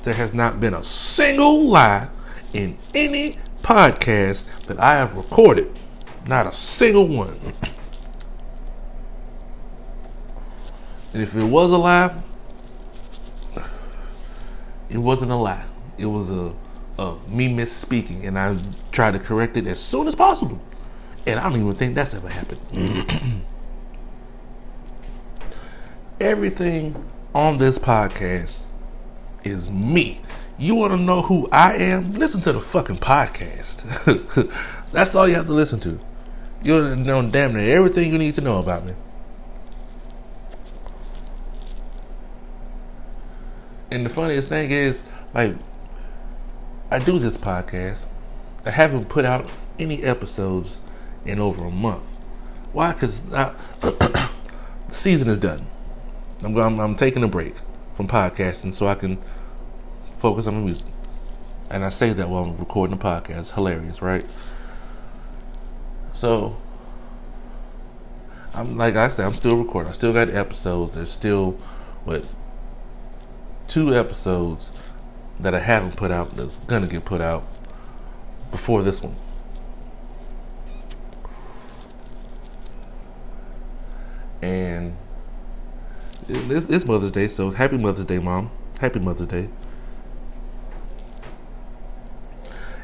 There 0.04 0.14
has 0.14 0.34
not 0.34 0.60
been 0.60 0.74
a 0.74 0.84
single 0.84 1.66
lie 1.66 2.10
in 2.54 2.78
any 2.94 3.38
podcast 3.62 4.46
that 4.68 4.80
I 4.80 4.96
have 4.96 5.16
recorded. 5.16 5.78
Not 6.28 6.48
a 6.48 6.54
single 6.54 7.08
one. 7.08 7.40
And 11.14 11.24
if 11.24 11.36
it 11.36 11.44
was 11.44 11.72
a 11.72 11.78
lie, 11.78 12.22
it 14.90 14.98
wasn't 14.98 15.32
a 15.32 15.36
lie. 15.36 15.66
It 15.98 16.06
was 16.06 16.30
a 16.30 16.54
of 17.00 17.32
me 17.32 17.48
misspeaking, 17.48 18.28
and 18.28 18.38
I 18.38 18.58
try 18.92 19.10
to 19.10 19.20
correct 19.20 19.56
it 19.56 19.66
as 19.68 19.80
soon 19.80 20.08
as 20.08 20.16
possible. 20.16 20.60
And 21.26 21.40
I 21.40 21.50
don't 21.50 21.60
even 21.60 21.74
think 21.74 21.96
that's 21.96 22.14
ever 22.14 22.28
happened. 22.28 22.60
Everything 26.20 27.02
on 27.34 27.58
this 27.58 27.80
podcast 27.80 28.64
is 29.46 29.70
me. 29.70 30.20
You 30.58 30.76
want 30.76 30.92
to 30.92 30.98
know 30.98 31.22
who 31.22 31.48
I 31.54 31.76
am? 31.76 32.16
Listen 32.16 32.42
to 32.42 32.52
the 32.52 32.60
fucking 32.60 32.98
podcast. 32.98 34.52
that's 34.92 35.16
all 35.16 35.26
you 35.26 35.36
have 35.36 35.46
to 35.46 35.54
listen 35.54 35.80
to. 35.80 35.98
You'll 36.62 36.98
know 36.98 37.26
damn 37.30 37.54
near 37.54 37.78
everything 37.78 38.12
you 38.12 38.18
need 38.18 38.34
to 38.34 38.42
know 38.42 38.60
about 38.60 38.86
me. 38.86 38.94
And 43.90 44.06
the 44.06 44.10
funniest 44.10 44.50
thing 44.50 44.72
is, 44.72 45.02
like, 45.34 45.56
I 46.92 47.00
do 47.00 47.20
this 47.20 47.38
podcast. 47.38 48.06
I 48.66 48.72
haven't 48.72 49.10
put 49.10 49.24
out 49.24 49.48
any 49.78 50.04
episodes 50.04 50.82
in 51.26 51.40
over 51.40 51.66
a 51.66 51.72
month. 51.72 52.04
Why? 52.74 52.94
Because 52.94 53.22
the 53.24 54.30
season 54.92 55.30
is 55.30 55.38
done. 55.38 55.66
I'm, 56.44 56.58
I'm 56.58 56.80
I'm 56.80 56.96
taking 56.96 57.24
a 57.24 57.28
break 57.28 57.56
from 57.96 58.08
podcasting 58.08 58.74
so 58.74 58.88
I 58.88 58.96
can 58.96 59.22
focus 60.18 60.48
on 60.48 60.56
the 60.56 60.62
music. 60.62 60.92
And 61.70 61.86
I 61.86 61.90
say 61.90 62.14
that 62.14 62.30
while 62.30 62.46
I'm 62.46 62.58
recording 62.58 62.98
the 62.98 63.04
podcast. 63.04 63.54
Hilarious, 63.54 64.02
right? 64.02 64.26
So 66.14 66.58
I'm 68.54 68.78
like 68.78 68.96
I 68.96 69.10
said, 69.10 69.26
I'm 69.26 69.36
still 69.36 69.58
recording. 69.58 69.90
I 69.90 69.94
still 69.94 70.14
got 70.14 70.30
episodes. 70.30 70.96
There's 70.96 71.12
still 71.12 71.52
what 72.04 72.26
two 73.68 73.94
episodes 73.94 74.72
that 75.40 75.56
I 75.56 75.60
haven't 75.60 75.96
put 75.96 76.12
out 76.12 76.36
that's 76.36 76.60
gonna 76.60 76.88
get 76.88 77.06
put 77.06 77.22
out 77.22 77.44
before 78.52 78.84
this 78.84 79.02
one. 79.02 79.16
And 84.42 84.96
it's, 86.28 86.66
it's 86.68 86.86
Mother's 86.86 87.12
Day, 87.12 87.28
so 87.28 87.52
happy 87.52 87.78
Mother's 87.78 88.06
Day, 88.06 88.20
Mom. 88.20 88.52
Happy 88.80 89.00
Mother's 89.00 89.28
Day. 89.28 89.50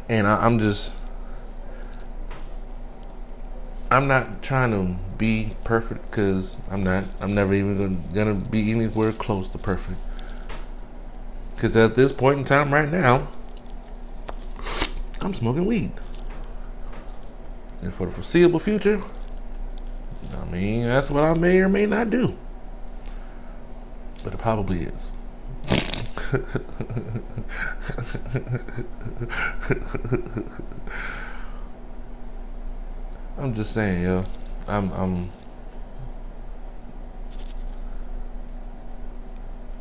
And 0.10 0.28
I, 0.28 0.46
I'm 0.46 0.60
just, 0.60 0.94
I'm 3.90 4.08
not 4.08 4.42
trying 4.42 4.72
to 4.72 4.98
be 5.18 5.56
perfect 5.64 6.10
because 6.12 6.58
I'm 6.70 6.84
not. 6.84 7.06
I'm 7.22 7.34
never 7.34 7.54
even 7.54 8.04
gonna 8.14 8.36
be 8.36 8.72
anywhere 8.72 9.14
close 9.14 9.48
to 9.50 9.58
perfect. 9.58 9.98
Because 11.56 11.76
at 11.78 11.96
this 11.96 12.12
point 12.12 12.40
in 12.40 12.46
time, 12.46 12.74
right 12.74 12.92
now, 12.92 13.28
I'm 15.22 15.34
smoking 15.34 15.66
weed. 15.66 15.92
And 17.82 17.94
for 17.94 18.06
the 18.06 18.12
foreseeable 18.12 18.60
future, 18.60 19.02
I 20.40 20.46
mean, 20.46 20.86
that's 20.86 21.10
what 21.10 21.24
I 21.24 21.34
may 21.34 21.60
or 21.60 21.70
may 21.70 21.86
not 21.86 22.10
do. 22.10 22.38
But 24.24 24.34
it 24.34 24.40
probably 24.40 24.84
is. 24.84 25.12
I'm 33.38 33.54
just 33.54 33.74
saying, 33.74 34.04
yo. 34.04 34.26
I'm 34.68 34.92
I'm 34.94 35.30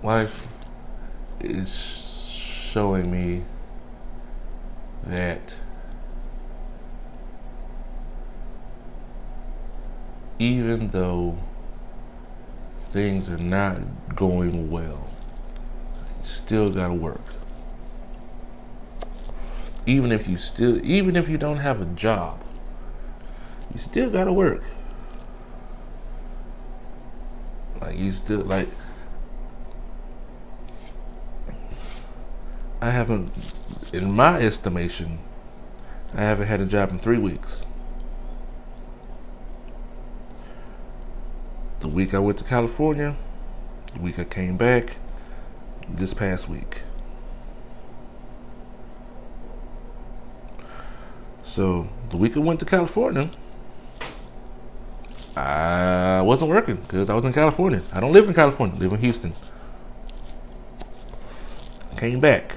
life 0.03 0.47
is 1.51 1.75
showing 1.75 3.11
me 3.11 3.45
that 5.05 5.57
even 10.39 10.89
though 10.91 11.39
things 12.75 13.29
are 13.29 13.39
not 13.39 13.81
going 14.15 14.71
well, 14.71 15.07
you 16.21 16.25
still 16.25 16.71
got 16.71 16.89
to 16.89 16.95
work. 16.95 17.21
Even 19.87 20.13
if 20.13 20.27
you 20.27 20.39
still 20.39 20.85
even 20.85 21.15
if 21.15 21.29
you 21.29 21.37
don't 21.37 21.59
have 21.59 21.81
a 21.81 21.85
job, 21.87 22.43
you 23.73 23.79
still 23.79 24.11
got 24.11 24.25
to 24.25 24.33
work. 24.33 24.63
Like 27.81 27.99
you 27.99 28.13
still 28.13 28.41
like 28.41 28.69
I 32.85 32.91
haven't 32.91 33.31
in 33.95 34.13
my 34.13 34.41
estimation 34.41 35.19
I 36.13 36.21
haven't 36.21 36.49
had 36.49 36.61
a 36.61 36.67
job 36.67 36.91
in 36.91 36.99
3 36.99 37.17
weeks. 37.19 37.65
the 41.85 41.89
week 41.91 42.15
I 42.15 42.19
went 42.19 42.39
to 42.39 42.45
California, 42.45 43.15
the 43.93 44.01
week 44.01 44.19
I 44.19 44.25
came 44.25 44.57
back, 44.57 44.97
this 45.87 46.15
past 46.15 46.49
week. 46.49 46.81
So 51.45 51.87
the 52.09 52.17
week 52.17 52.39
I 52.39 52.41
went 52.41 52.59
to 52.61 52.67
California, 52.67 53.31
I 55.37 56.23
wasn't 56.23 56.49
working 56.49 56.77
because 56.77 57.11
I 57.11 57.15
was 57.15 57.25
in 57.27 57.35
California. 57.35 57.83
I 57.93 58.01
don't 58.01 58.15
live 58.15 58.29
in 58.29 58.35
California, 58.35 58.75
I 58.77 58.79
live 58.79 58.93
in 58.95 59.01
Houston. 59.01 59.35
Came 61.99 62.19
back. 62.19 62.57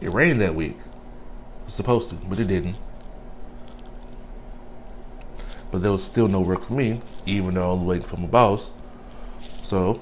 It 0.00 0.10
rained 0.10 0.40
that 0.40 0.54
week. 0.54 0.78
It 0.78 1.64
was 1.66 1.74
supposed 1.74 2.10
to, 2.10 2.14
but 2.14 2.38
it 2.38 2.46
didn't 2.46 2.76
but 5.70 5.82
there 5.82 5.92
was 5.92 6.02
still 6.02 6.28
no 6.28 6.40
work 6.40 6.62
for 6.62 6.72
me, 6.74 7.00
even 7.26 7.54
though 7.54 7.70
I 7.70 7.74
was 7.74 7.82
waiting 7.82 8.06
for 8.06 8.16
my 8.16 8.26
boss. 8.26 8.72
So 9.40 10.00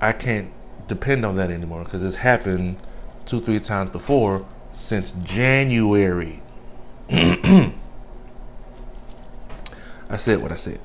I 0.00 0.12
can't 0.12 0.52
depend 0.86 1.24
on 1.24 1.34
that 1.36 1.50
anymore 1.50 1.84
because 1.84 2.04
it's 2.04 2.16
happened 2.16 2.78
two, 3.26 3.40
three 3.40 3.60
times 3.60 3.90
before 3.90 4.46
since 4.72 5.10
January. 5.24 6.42
I 7.10 7.72
said 10.16 10.40
what 10.40 10.52
I 10.52 10.56
said. 10.56 10.80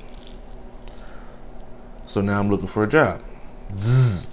So 2.06 2.20
now 2.20 2.38
I'm 2.38 2.50
looking 2.50 2.68
for 2.68 2.84
a 2.84 2.88
job. 2.88 3.22
Zzz. 3.78 4.26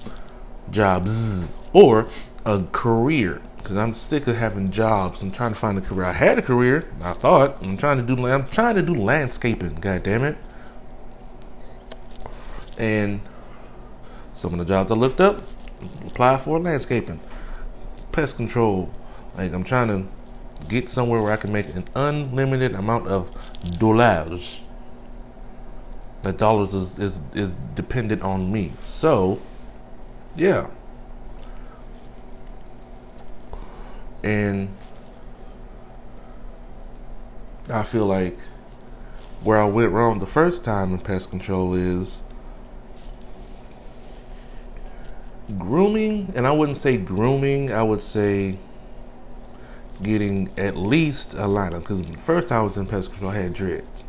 Jobs. 0.72 1.52
Or 1.74 2.08
a 2.46 2.64
career 2.72 3.42
because 3.62 3.78
I'm 3.78 3.94
sick 3.94 4.28
of 4.28 4.36
having 4.36 4.72
jobs. 4.72 5.22
I'm 5.22 5.32
trying 5.32 5.54
to 5.54 5.60
find 5.60 5.78
a 5.78 5.82
career. 5.82 6.06
I 6.06 6.14
had 6.14 6.40
a 6.40 6.42
career. 6.42 6.92
I 7.02 7.14
thought 7.14 7.58
I'm 7.62 7.78
trying 7.78 8.06
to 8.06 8.16
do. 8.16 8.26
I'm 8.28 8.48
trying 8.48 8.76
to 8.76 8.82
do 8.82 8.96
landscaping. 8.96 9.76
God 9.76 10.04
damn 10.04 10.24
it! 10.24 10.38
And 12.78 13.22
some 14.34 14.54
of 14.54 14.60
the 14.60 14.66
jobs 14.66 14.92
I 14.92 14.96
looked 14.96 15.22
up, 15.22 15.44
apply 16.08 16.38
for 16.38 16.60
landscaping, 16.60 17.20
pest 18.12 18.36
control. 18.36 18.92
Like 19.38 19.54
I'm 19.54 19.64
trying 19.64 19.88
to 19.88 20.08
get 20.68 20.90
somewhere 20.90 21.22
where 21.22 21.32
I 21.32 21.38
can 21.38 21.52
make 21.52 21.68
an 21.68 21.88
unlimited 21.96 22.74
amount 22.74 23.08
of 23.08 23.32
dollars. 23.80 24.62
That 26.24 26.38
dollars 26.38 26.74
is, 26.74 27.00
is 27.00 27.20
is 27.34 27.54
dependent 27.76 28.22
on 28.22 28.52
me. 28.52 28.74
So, 28.84 29.40
yeah. 30.36 30.68
And 34.24 34.76
I 37.70 37.84
feel 37.84 38.06
like 38.06 38.40
where 39.44 39.60
I 39.60 39.66
went 39.66 39.92
wrong 39.92 40.20
the 40.20 40.28
first 40.28 40.64
time 40.64 40.94
in 40.94 41.00
pest 41.00 41.30
control 41.30 41.74
is 41.74 42.22
grooming, 45.58 46.32
and 46.36 46.46
I 46.46 46.52
wouldn't 46.52 46.78
say 46.78 46.98
grooming, 46.98 47.72
I 47.72 47.84
would 47.84 48.02
say 48.02 48.58
getting 50.02 50.52
at 50.58 50.78
least 50.78 51.34
a 51.34 51.48
line 51.48 51.74
up. 51.74 51.82
Because 51.82 52.02
first 52.18 52.50
time 52.50 52.60
I 52.60 52.64
was 52.64 52.78
in 52.78 52.88
pest 52.88 53.12
control, 53.12 53.32
I 53.32 53.36
had 53.36 53.54
dreads. 53.54 54.04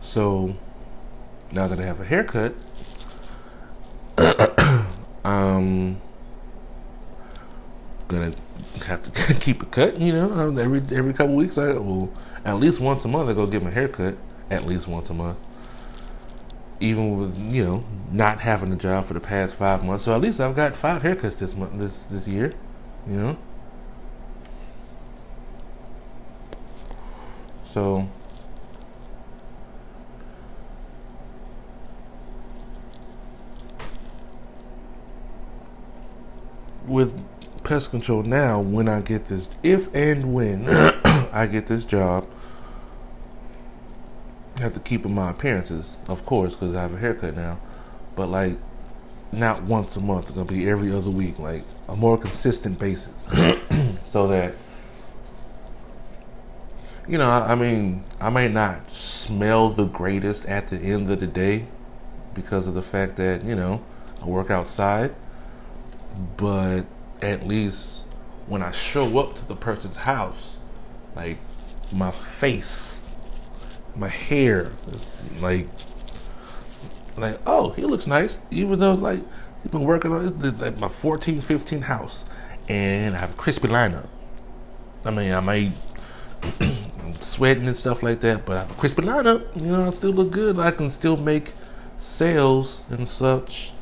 So 0.00 0.56
now 1.50 1.66
that 1.66 1.78
I 1.78 1.82
have 1.82 2.00
a 2.00 2.04
haircut, 2.04 2.54
um, 5.24 6.00
gonna 8.08 8.32
have 8.86 9.02
to 9.02 9.34
keep 9.40 9.62
it 9.62 9.70
cut. 9.70 10.00
You 10.00 10.12
know, 10.12 10.56
every 10.56 10.82
every 10.96 11.12
couple 11.12 11.34
weeks, 11.34 11.58
I 11.58 11.72
will 11.72 12.12
at 12.44 12.54
least 12.54 12.80
once 12.80 13.04
a 13.04 13.08
month 13.08 13.28
I 13.28 13.32
go 13.32 13.46
get 13.46 13.62
my 13.62 13.70
hair 13.70 13.88
cut. 13.88 14.16
At 14.50 14.66
least 14.66 14.86
once 14.86 15.10
a 15.10 15.14
month, 15.14 15.38
even 16.80 17.18
with 17.18 17.52
you 17.52 17.64
know 17.64 17.84
not 18.12 18.40
having 18.40 18.72
a 18.72 18.76
job 18.76 19.06
for 19.06 19.14
the 19.14 19.20
past 19.20 19.54
five 19.54 19.84
months. 19.84 20.04
So 20.04 20.14
at 20.14 20.20
least 20.20 20.40
I've 20.40 20.54
got 20.54 20.76
five 20.76 21.02
haircuts 21.02 21.38
this 21.38 21.54
month, 21.56 21.78
this 21.78 22.04
this 22.04 22.28
year. 22.28 22.52
You 23.06 23.16
know, 23.16 23.38
so. 27.64 28.08
With 36.86 37.18
pest 37.64 37.90
control 37.90 38.22
now 38.22 38.60
when 38.60 38.88
I 38.88 39.00
get 39.00 39.26
this, 39.26 39.48
if 39.62 39.92
and 39.94 40.32
when 40.32 40.68
I 41.32 41.48
get 41.50 41.66
this 41.66 41.84
job. 41.84 42.28
I 44.56 44.60
have 44.60 44.74
to 44.74 44.80
keep 44.80 45.04
in 45.04 45.12
my 45.12 45.30
appearances, 45.30 45.98
of 46.06 46.24
course, 46.24 46.54
because 46.54 46.76
I 46.76 46.82
have 46.82 46.94
a 46.94 46.98
haircut 46.98 47.34
now. 47.34 47.58
But 48.14 48.28
like, 48.28 48.56
not 49.38 49.62
once 49.64 49.96
a 49.96 50.00
month. 50.00 50.26
It's 50.26 50.36
gonna 50.36 50.50
be 50.50 50.68
every 50.68 50.92
other 50.92 51.10
week, 51.10 51.38
like 51.38 51.64
a 51.88 51.96
more 51.96 52.16
consistent 52.16 52.78
basis, 52.78 53.26
so 54.04 54.28
that 54.28 54.54
you 57.08 57.18
know. 57.18 57.30
I 57.30 57.54
mean, 57.54 58.04
I 58.20 58.30
may 58.30 58.48
not 58.48 58.90
smell 58.90 59.70
the 59.70 59.86
greatest 59.86 60.46
at 60.46 60.68
the 60.68 60.78
end 60.78 61.10
of 61.10 61.20
the 61.20 61.26
day 61.26 61.66
because 62.34 62.66
of 62.66 62.74
the 62.74 62.82
fact 62.82 63.16
that 63.16 63.44
you 63.44 63.54
know 63.54 63.82
I 64.22 64.26
work 64.26 64.50
outside, 64.50 65.14
but 66.36 66.84
at 67.26 67.46
least 67.46 68.06
when 68.46 68.62
I 68.62 68.70
show 68.72 69.18
up 69.18 69.36
to 69.36 69.46
the 69.46 69.56
person's 69.56 69.98
house, 69.98 70.56
like 71.14 71.38
my 71.92 72.10
face 72.10 73.04
my 73.96 74.08
hair, 74.08 74.70
like, 75.40 75.68
like 77.16 77.38
oh, 77.46 77.70
he 77.70 77.82
looks 77.82 78.06
nice, 78.06 78.38
even 78.50 78.78
though 78.78 78.94
like 78.94 79.20
he's 79.62 79.70
been 79.70 79.84
working 79.84 80.12
on 80.12 80.38
this 80.38 80.54
like 80.60 80.78
my 80.78 80.88
14, 80.88 81.40
15 81.40 81.82
house, 81.82 82.24
and 82.68 83.14
I 83.14 83.18
have 83.18 83.30
a 83.30 83.36
crispy 83.36 83.68
lineup. 83.68 84.06
I 85.04 85.10
mean, 85.10 85.32
I 85.32 85.40
might 85.40 85.72
sweating 87.20 87.66
and 87.66 87.76
stuff 87.76 88.02
like 88.02 88.20
that, 88.20 88.44
but 88.44 88.56
I 88.56 88.60
have 88.60 88.70
a 88.70 88.74
crispy 88.74 89.02
lineup. 89.02 89.60
You 89.60 89.68
know, 89.68 89.86
I 89.86 89.90
still 89.90 90.12
look 90.12 90.30
good. 90.30 90.58
I 90.58 90.70
can 90.70 90.90
still 90.90 91.16
make 91.16 91.52
sales 91.98 92.84
and 92.90 93.08
such. 93.08 93.72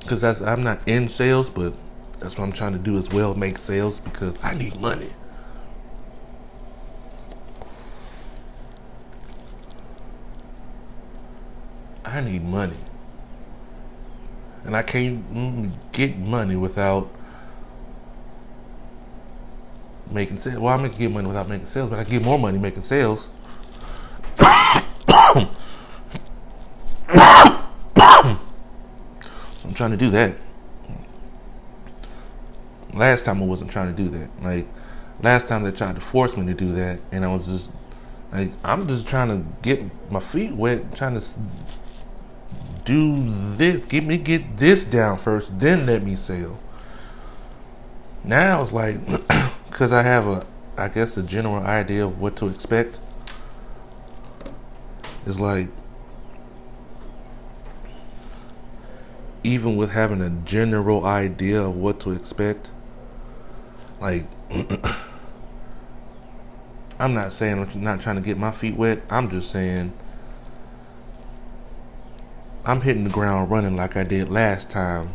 Because 0.00 0.42
I'm 0.42 0.64
not 0.64 0.80
in 0.88 1.08
sales, 1.08 1.48
but 1.48 1.74
that's 2.22 2.38
what 2.38 2.44
I'm 2.44 2.52
trying 2.52 2.72
to 2.72 2.78
do 2.78 2.96
as 2.98 3.10
well, 3.10 3.34
make 3.34 3.58
sales 3.58 3.98
because 3.98 4.38
I 4.44 4.54
need 4.54 4.80
money. 4.80 5.10
I 12.04 12.20
need 12.20 12.44
money. 12.44 12.76
And 14.64 14.76
I 14.76 14.82
can't 14.82 15.72
get 15.90 16.16
money 16.16 16.54
without 16.54 17.10
making 20.08 20.38
sales. 20.38 20.58
Well, 20.58 20.72
I'm 20.72 20.82
gonna 20.82 20.96
get 20.96 21.10
money 21.10 21.26
without 21.26 21.48
making 21.48 21.66
sales, 21.66 21.90
but 21.90 21.98
I 21.98 22.04
get 22.04 22.22
more 22.22 22.38
money 22.38 22.58
making 22.58 22.82
sales. 22.82 23.30
I'm 24.38 25.48
trying 29.74 29.90
to 29.90 29.96
do 29.96 30.10
that. 30.10 30.36
Last 33.02 33.24
time 33.24 33.42
I 33.42 33.46
wasn't 33.46 33.72
trying 33.72 33.92
to 33.92 34.00
do 34.00 34.08
that. 34.10 34.30
Like 34.44 34.68
last 35.20 35.48
time 35.48 35.64
they 35.64 35.72
tried 35.72 35.96
to 35.96 36.00
force 36.00 36.36
me 36.36 36.46
to 36.46 36.54
do 36.54 36.72
that, 36.74 37.00
and 37.10 37.24
I 37.24 37.34
was 37.34 37.46
just 37.46 37.72
like, 38.30 38.52
I'm 38.62 38.86
just 38.86 39.08
trying 39.08 39.26
to 39.26 39.44
get 39.60 39.82
my 40.08 40.20
feet 40.20 40.52
wet, 40.52 40.94
trying 40.94 41.18
to 41.18 41.26
do 42.84 43.16
this, 43.56 43.84
get 43.86 44.04
me 44.04 44.18
get 44.18 44.56
this 44.56 44.84
down 44.84 45.18
first, 45.18 45.58
then 45.58 45.84
let 45.84 46.04
me 46.04 46.14
sell. 46.14 46.60
Now 48.22 48.62
it's 48.62 48.70
like 48.70 49.04
because 49.68 49.92
I 49.92 50.04
have 50.04 50.28
a, 50.28 50.46
I 50.76 50.86
guess, 50.86 51.16
a 51.16 51.24
general 51.24 51.56
idea 51.56 52.06
of 52.06 52.20
what 52.20 52.36
to 52.36 52.46
expect. 52.46 53.00
It's 55.26 55.40
like, 55.40 55.70
even 59.42 59.74
with 59.74 59.90
having 59.90 60.20
a 60.20 60.30
general 60.30 61.04
idea 61.04 61.62
of 61.62 61.76
what 61.76 61.98
to 61.98 62.12
expect, 62.12 62.68
like, 64.02 64.24
I'm 66.98 67.14
not 67.14 67.32
saying 67.32 67.58
I'm 67.58 67.82
not 67.82 68.00
trying 68.00 68.16
to 68.16 68.22
get 68.22 68.36
my 68.36 68.52
feet 68.52 68.76
wet. 68.76 69.00
I'm 69.08 69.30
just 69.30 69.50
saying 69.50 69.92
I'm 72.64 72.80
hitting 72.80 73.04
the 73.04 73.10
ground 73.10 73.50
running 73.50 73.76
like 73.76 73.96
I 73.96 74.04
did 74.04 74.28
last 74.28 74.70
time, 74.70 75.12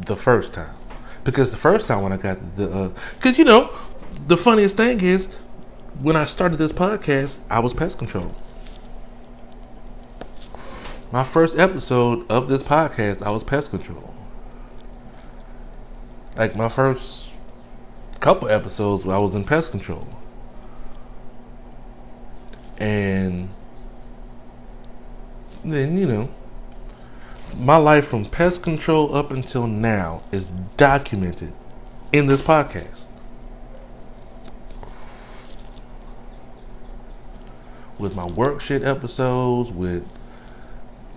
the 0.00 0.16
first 0.16 0.52
time. 0.52 0.74
Because 1.22 1.50
the 1.50 1.56
first 1.56 1.86
time 1.86 2.02
when 2.02 2.12
I 2.12 2.16
got 2.16 2.38
the, 2.56 2.92
because 3.14 3.38
uh, 3.38 3.42
you 3.42 3.44
know, 3.44 3.76
the 4.26 4.36
funniest 4.36 4.76
thing 4.76 5.00
is 5.00 5.26
when 6.00 6.16
I 6.16 6.24
started 6.24 6.56
this 6.56 6.72
podcast, 6.72 7.38
I 7.50 7.60
was 7.60 7.72
pest 7.72 7.98
control. 7.98 8.34
My 11.12 11.24
first 11.24 11.58
episode 11.58 12.28
of 12.30 12.48
this 12.48 12.62
podcast, 12.62 13.22
I 13.22 13.30
was 13.30 13.44
pest 13.44 13.70
control. 13.70 14.12
Like 16.36 16.56
my 16.56 16.68
first 16.68 17.25
couple 18.20 18.48
episodes, 18.48 19.04
where 19.04 19.16
I 19.16 19.18
was 19.18 19.34
in 19.34 19.44
pest 19.44 19.70
control. 19.70 20.06
And 22.78 23.48
then, 25.64 25.96
you 25.96 26.06
know, 26.06 26.28
my 27.56 27.76
life 27.76 28.06
from 28.06 28.24
pest 28.26 28.62
control 28.62 29.14
up 29.14 29.30
until 29.30 29.66
now 29.66 30.22
is 30.32 30.44
documented 30.76 31.52
in 32.12 32.26
this 32.26 32.42
podcast. 32.42 33.04
With 37.98 38.14
my 38.14 38.26
work 38.26 38.60
shit 38.60 38.82
episodes, 38.82 39.72
with 39.72 40.06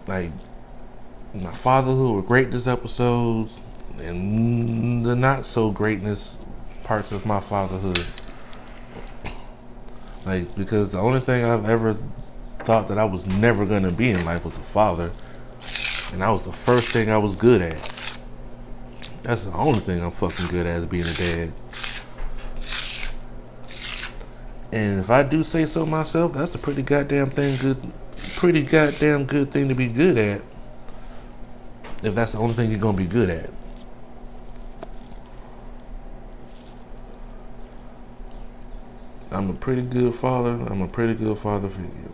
like 0.08 0.32
my 1.34 1.54
fatherhood 1.54 2.16
or 2.16 2.22
greatness 2.22 2.68
episodes, 2.68 3.58
and 4.00 5.06
the 5.06 5.16
not 5.16 5.46
so 5.46 5.72
greatness 5.72 6.38
parts 6.90 7.12
of 7.12 7.24
my 7.24 7.40
fatherhood. 7.40 8.04
Like, 10.26 10.56
because 10.56 10.92
the 10.92 10.98
only 10.98 11.20
thing 11.20 11.46
I've 11.46 11.70
ever 11.70 11.96
thought 12.64 12.88
that 12.88 12.98
I 12.98 13.06
was 13.06 13.28
never 13.28 13.64
going 13.64 13.84
to 13.84 13.92
be 13.92 14.10
in 14.10 14.26
life 14.26 14.44
was 14.44 14.58
a 14.58 14.62
father. 14.62 15.12
And 16.12 16.24
that 16.24 16.30
was 16.30 16.42
the 16.42 16.52
first 16.52 16.88
thing 16.88 17.12
I 17.12 17.20
was 17.20 17.36
good 17.36 17.62
at. 17.62 18.20
That's 19.22 19.46
the 19.46 19.52
only 19.52 19.82
thing 19.82 20.04
I'm 20.04 20.10
fucking 20.10 20.48
good 20.48 20.66
at 20.66 20.80
is 20.80 20.86
being 20.88 21.06
a 21.06 21.14
dad. 21.14 21.52
And 24.72 25.00
if 25.00 25.12
I 25.12 25.22
do 25.22 25.44
say 25.44 25.68
so 25.68 25.86
myself, 25.86 26.34
that's 26.34 26.56
a 26.56 26.58
pretty 26.58 26.82
goddamn 26.82 27.30
thing 27.30 27.56
good 27.58 27.94
pretty 28.36 28.64
goddamn 28.64 29.26
good 29.26 29.52
thing 29.52 29.70
to 29.70 29.76
be 29.76 29.88
good 29.88 30.18
at. 30.18 30.42
If 32.02 32.16
that's 32.16 32.32
the 32.32 32.40
only 32.40 32.56
thing 32.56 32.72
you're 32.72 32.80
gonna 32.80 32.98
be 32.98 33.06
good 33.06 33.30
at. 33.30 33.52
I'm 39.40 39.50
a 39.50 39.54
pretty 39.54 39.84
good 39.84 40.14
father. 40.16 40.52
I'm 40.52 40.82
a 40.82 40.88
pretty 40.90 41.14
good 41.14 41.38
father 41.38 41.70
figure. 41.70 42.12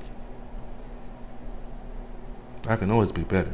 I 2.68 2.76
can 2.76 2.92
always 2.92 3.12
be 3.12 3.24
better. 3.24 3.52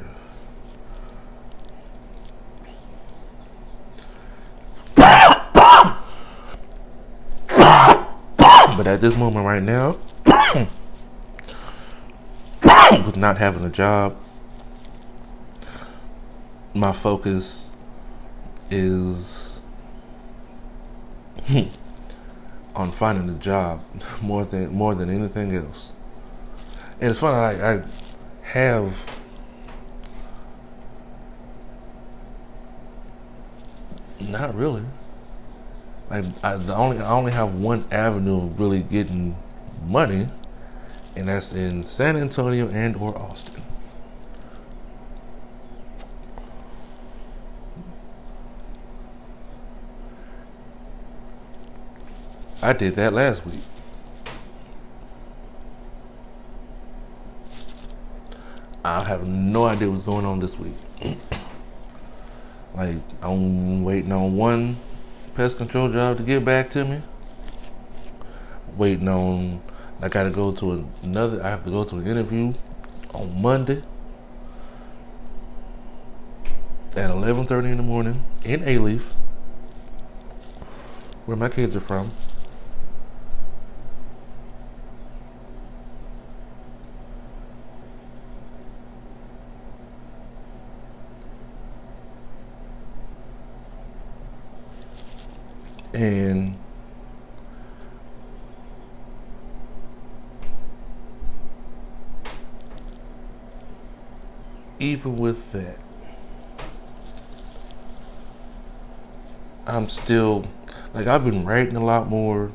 But 8.75 8.87
at 8.87 8.99
this 8.99 9.15
moment 9.15 9.45
right 9.45 9.63
now, 9.63 9.95
with 13.05 13.15
not 13.15 13.37
having 13.37 13.63
a 13.63 13.69
job, 13.69 14.17
my 16.73 16.91
focus 16.91 17.71
is 18.69 19.61
hmm, 21.45 21.69
on 22.81 22.91
finding 22.91 23.29
a 23.29 23.39
job 23.39 23.81
more 24.21 24.43
than 24.43 24.73
more 24.73 24.95
than 24.95 25.09
anything 25.09 25.55
else. 25.55 25.91
And 26.99 27.09
it's 27.11 27.19
funny, 27.19 27.57
like 27.57 27.61
I 27.63 27.83
have 28.43 28.93
not 34.27 34.55
really. 34.55 34.83
Like 36.09 36.25
I, 36.43 36.57
the 36.57 36.75
only 36.75 36.99
I 36.99 37.11
only 37.11 37.31
have 37.31 37.55
one 37.55 37.85
avenue 37.91 38.45
of 38.45 38.59
really 38.59 38.83
getting 38.83 39.35
money, 39.87 40.27
and 41.15 41.27
that's 41.27 41.53
in 41.53 41.83
San 41.83 42.17
Antonio 42.17 42.67
and 42.69 42.95
or 42.97 43.17
Austin. 43.17 43.63
I 52.63 52.73
did 52.73 52.95
that 52.95 53.13
last 53.13 53.43
week. 53.45 53.61
I 58.85 59.03
have 59.03 59.27
no 59.27 59.65
idea 59.65 59.89
what's 59.89 60.03
going 60.03 60.25
on 60.25 60.39
this 60.39 60.57
week. 60.59 60.75
like 62.75 62.97
I'm 63.23 63.83
waiting 63.83 64.11
on 64.11 64.35
one 64.35 64.77
pest 65.33 65.57
control 65.57 65.89
job 65.89 66.17
to 66.17 66.23
get 66.23 66.45
back 66.45 66.69
to 66.71 66.85
me. 66.85 67.01
Waiting 68.77 69.07
on, 69.07 69.61
I 69.99 70.09
got 70.09 70.23
to 70.23 70.29
go 70.29 70.51
to 70.51 70.87
another. 71.01 71.43
I 71.43 71.49
have 71.49 71.63
to 71.65 71.71
go 71.71 71.83
to 71.83 71.97
an 71.97 72.05
interview 72.05 72.53
on 73.13 73.41
Monday 73.41 73.81
at 76.95 77.09
11:30 77.09 77.71
in 77.71 77.77
the 77.77 77.83
morning 77.83 78.23
in 78.43 78.61
Alief 78.61 79.03
where 81.25 81.37
my 81.37 81.49
kids 81.49 81.75
are 81.75 81.79
from. 81.81 82.11
And 96.01 96.57
even 104.79 105.17
with 105.17 105.51
that, 105.51 105.77
I'm 109.67 109.89
still 109.89 110.45
like 110.95 111.05
I've 111.05 111.23
been 111.23 111.45
writing 111.45 111.75
a 111.75 111.85
lot 111.85 112.09
more. 112.09 112.51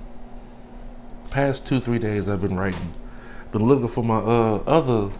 Past 1.30 1.68
two, 1.68 1.78
three 1.78 2.00
days 2.00 2.28
I've 2.28 2.40
been 2.40 2.56
writing. 2.56 2.94
been 3.52 3.62
looking 3.62 3.86
for 3.86 4.02
my 4.02 4.16
uh, 4.16 4.56
other 4.66 5.12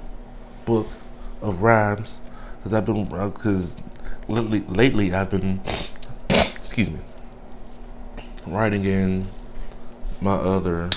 book 0.65 0.89
of 1.43 1.63
rhymes 1.63 2.19
because 2.57 2.73
I've 2.73 2.87
been 2.87 3.05
because 3.05 3.77
uh, 3.77 4.33
lately, 4.33 4.65
lately 4.67 5.15
I've 5.15 5.31
been 5.31 5.61
excuse 6.29 6.91
me 6.91 6.99
writing 8.47 8.85
in 8.85 9.27
my 10.21 10.35
other 10.35 10.91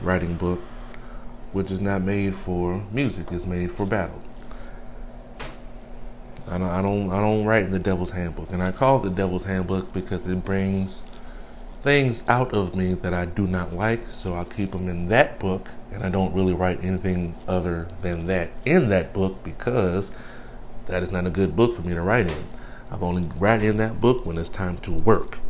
writing 0.00 0.36
book, 0.36 0.60
which 1.52 1.70
is 1.70 1.80
not 1.80 2.02
made 2.02 2.34
for 2.34 2.84
music; 2.92 3.32
it's 3.32 3.46
made 3.46 3.72
for 3.72 3.86
battle. 3.86 4.22
I 6.48 6.58
don't, 6.58 6.68
I 6.68 6.82
don't, 6.82 7.10
I 7.10 7.20
don't 7.20 7.44
write 7.44 7.64
in 7.64 7.72
the 7.72 7.78
Devil's 7.78 8.10
Handbook, 8.10 8.52
and 8.52 8.62
I 8.62 8.70
call 8.70 9.00
it 9.00 9.02
the 9.02 9.10
Devil's 9.10 9.44
Handbook 9.44 9.92
because 9.92 10.26
it 10.28 10.44
brings 10.44 11.02
things 11.82 12.22
out 12.28 12.52
of 12.52 12.74
me 12.76 12.94
that 12.94 13.12
I 13.12 13.24
do 13.24 13.46
not 13.46 13.72
like, 13.72 14.02
so 14.10 14.34
I 14.34 14.44
keep 14.44 14.72
them 14.72 14.88
in 14.88 15.08
that 15.08 15.40
book, 15.40 15.68
and 15.92 16.04
I 16.04 16.08
don't 16.08 16.34
really 16.34 16.52
write 16.52 16.84
anything 16.84 17.34
other 17.48 17.88
than 18.02 18.26
that 18.26 18.50
in 18.64 18.88
that 18.90 19.12
book 19.12 19.42
because 19.42 20.10
that 20.86 21.02
is 21.02 21.10
not 21.10 21.26
a 21.26 21.30
good 21.30 21.56
book 21.56 21.74
for 21.74 21.82
me 21.82 21.94
to 21.94 22.00
write 22.00 22.28
in. 22.28 22.44
I've 22.90 23.02
only 23.02 23.28
write 23.38 23.62
in 23.62 23.76
that 23.78 24.00
book 24.00 24.24
when 24.24 24.38
it's 24.38 24.48
time 24.48 24.78
to 24.78 24.92
work. 24.92 25.40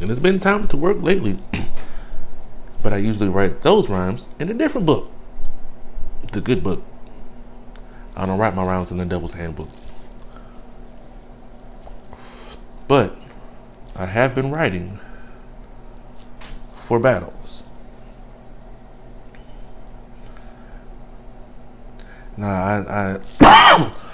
And 0.00 0.10
it's 0.10 0.20
been 0.20 0.40
time 0.40 0.68
to 0.68 0.76
work 0.76 1.02
lately. 1.02 1.38
but 2.82 2.92
I 2.92 2.98
usually 2.98 3.28
write 3.28 3.62
those 3.62 3.88
rhymes 3.88 4.28
in 4.38 4.48
a 4.48 4.54
different 4.54 4.86
book. 4.86 5.10
The 6.32 6.40
good 6.40 6.62
book. 6.62 6.82
I 8.14 8.26
don't 8.26 8.38
write 8.38 8.54
my 8.54 8.64
rhymes 8.64 8.90
in 8.90 8.98
the 8.98 9.04
Devil's 9.04 9.34
Handbook. 9.34 9.68
But 12.86 13.16
I 13.94 14.06
have 14.06 14.34
been 14.34 14.50
writing 14.50 14.98
for 16.74 16.98
battles. 16.98 17.62
Now 22.36 22.48
I, 22.48 23.20
I 23.40 23.92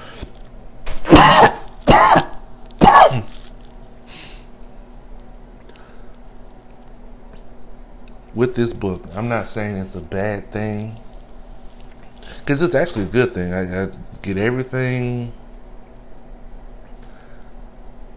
with 8.34 8.54
this 8.54 8.72
book, 8.72 9.02
I'm 9.14 9.28
not 9.28 9.46
saying 9.46 9.76
it's 9.76 9.94
a 9.94 10.00
bad 10.00 10.50
thing 10.50 11.00
because 12.40 12.62
it's 12.62 12.74
actually 12.74 13.04
a 13.04 13.08
good 13.08 13.32
thing. 13.34 13.52
I, 13.52 13.84
I, 13.84 13.88
get 14.22 14.36
everything 14.38 15.32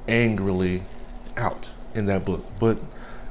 angrily 0.08 0.82
out 1.36 1.70
in 1.94 2.06
that 2.06 2.24
book, 2.24 2.46
but 2.60 2.78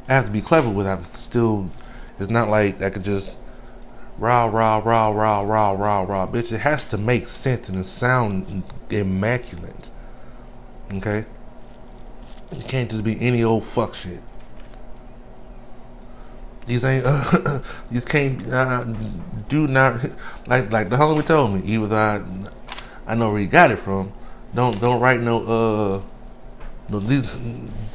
I 0.09 0.15
have 0.15 0.27
to 0.27 0.31
be 0.31 0.43
clever 0.43 0.69
with. 0.69 0.87
it. 0.87 0.91
I 0.91 1.03
still. 1.03 1.71
It's 2.19 2.31
not 2.31 2.49
like 2.49 2.81
I 2.81 2.91
could 2.91 3.05
just 3.05 3.37
rah 4.19 4.47
rah 4.47 4.79
rah 4.79 5.11
rah 5.11 5.41
rah 5.41 5.71
rah 5.73 6.03
rah. 6.03 6.27
Bitch, 6.27 6.53
it 6.53 6.61
has 6.61 6.85
to 6.85 6.99
make 6.99 7.27
sense 7.27 7.69
and 7.69 7.87
sound 7.87 8.63
immaculate. 8.91 9.91
Okay. 10.93 11.25
It 12.53 12.69
can't 12.69 12.91
just 12.91 13.05
be 13.05 13.21
any 13.21 13.43
old 13.43 13.65
fuck 13.65 13.95
shit. 13.95 14.23
These 16.67 16.85
ain't 16.85 17.05
uh, 17.07 17.61
these 17.91 18.05
can't 18.05 18.53
uh, 18.53 18.85
do 19.49 19.67
not 19.69 20.01
like 20.47 20.71
like 20.71 20.91
the 20.91 20.97
homie 20.97 21.25
told 21.25 21.55
me. 21.55 21.63
Either 21.65 21.97
I 21.97 22.23
I 23.07 23.15
know 23.15 23.31
where 23.31 23.41
he 23.41 23.47
got 23.47 23.71
it 23.71 23.79
from. 23.79 24.13
Don't 24.55 24.79
don't 24.81 25.01
write 25.01 25.21
no 25.21 25.45
uh 25.45 26.03
no 26.89 26.99
these 26.99 27.39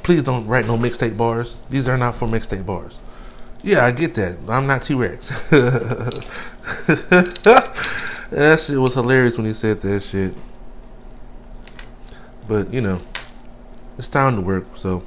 please 0.04 0.24
don't 0.24 0.48
write 0.48 0.66
no 0.66 0.78
mixtape 0.78 1.18
bars. 1.18 1.58
These 1.70 1.88
are 1.90 1.98
not 1.98 2.16
for 2.16 2.28
mixtape 2.28 2.66
bars. 2.66 3.00
Yeah, 3.62 3.86
I 3.86 3.92
get 3.92 4.16
that. 4.16 4.38
I'm 4.48 4.66
not 4.68 4.84
T 4.84 4.96
Rex. 4.96 5.28
that 8.30 8.64
shit 8.66 8.78
was 8.78 8.94
hilarious 8.94 9.38
when 9.38 9.46
he 9.46 9.54
said 9.54 9.82
that 9.82 10.02
shit. 10.02 10.34
But 12.48 12.74
you 12.74 12.80
know, 12.80 13.02
it's 13.98 14.08
time 14.08 14.36
to 14.36 14.42
work. 14.42 14.66
So 14.76 15.04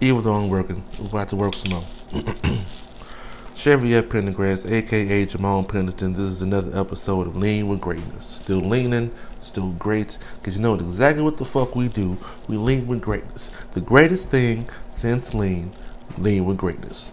even 0.00 0.22
though 0.22 0.34
I'm 0.34 0.48
working, 0.48 0.82
we're 0.98 1.08
about 1.08 1.28
to 1.28 1.36
work 1.36 1.54
some 1.54 1.72
more. 1.72 1.84
Cheviette 3.54 4.08
Pendergrass, 4.08 4.64
aka 4.70 5.26
Jamal 5.26 5.62
Pendleton. 5.62 6.14
This 6.14 6.22
is 6.22 6.40
another 6.40 6.74
episode 6.78 7.26
of 7.26 7.36
Lean 7.36 7.68
with 7.68 7.82
Greatness. 7.82 8.24
Still 8.24 8.60
leaning, 8.60 9.10
still 9.42 9.72
great, 9.72 10.16
because 10.36 10.56
you 10.56 10.62
know 10.62 10.74
exactly 10.74 11.22
what 11.22 11.36
the 11.36 11.44
fuck 11.44 11.76
we 11.76 11.88
do. 11.88 12.16
We 12.48 12.56
lean 12.56 12.86
with 12.86 13.02
greatness. 13.02 13.50
The 13.72 13.82
greatest 13.82 14.28
thing 14.28 14.66
since 14.96 15.34
lean, 15.34 15.72
lean 16.16 16.46
with 16.46 16.56
greatness. 16.56 17.12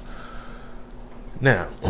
Now, 1.42 1.68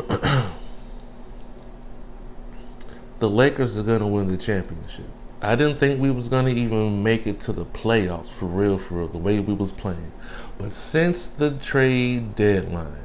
the 3.19 3.29
Lakers 3.29 3.77
are 3.77 3.83
gonna 3.83 4.07
win 4.07 4.31
the 4.31 4.37
championship. 4.37 5.05
I 5.45 5.55
didn't 5.55 5.77
think 5.77 6.01
we 6.01 6.09
was 6.09 6.27
gonna 6.27 6.49
even 6.49 7.03
make 7.03 7.27
it 7.27 7.39
to 7.41 7.53
the 7.53 7.65
playoffs 7.65 8.29
for 8.29 8.47
real, 8.47 8.77
for 8.77 8.95
real, 8.95 9.07
the 9.07 9.19
way 9.19 9.39
we 9.39 9.53
was 9.53 9.71
playing. 9.71 10.11
But 10.57 10.71
since 10.71 11.27
the 11.27 11.51
trade 11.51 12.35
deadline, 12.35 12.95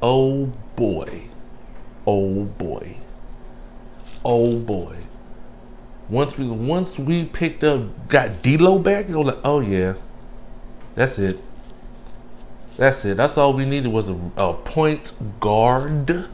oh 0.00 0.52
boy, 0.76 1.30
oh 2.06 2.44
boy, 2.44 2.96
oh 4.24 4.58
boy. 4.60 4.96
Once 6.08 6.38
we 6.38 6.46
once 6.46 6.98
we 6.98 7.24
picked 7.24 7.64
up, 7.64 8.08
got 8.08 8.42
D'Lo 8.42 8.78
back, 8.78 9.10
I 9.10 9.16
was 9.16 9.26
like, 9.26 9.40
oh 9.42 9.60
yeah, 9.60 9.94
that's 10.94 11.18
it. 11.18 11.42
That's 12.76 13.04
it. 13.04 13.16
That's 13.16 13.36
all 13.36 13.52
we 13.52 13.64
needed 13.64 13.88
was 13.88 14.08
a, 14.08 14.18
a 14.36 14.54
point 14.54 15.12
guard. 15.40 16.28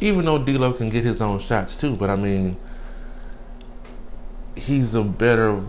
Even 0.00 0.26
though 0.26 0.38
D'Lo 0.38 0.72
can 0.72 0.90
get 0.90 1.02
his 1.04 1.20
own 1.20 1.40
shots 1.40 1.74
too, 1.74 1.96
but 1.96 2.10
I 2.10 2.16
mean, 2.16 2.56
he's 4.56 4.94
a 4.94 5.02
better 5.02 5.62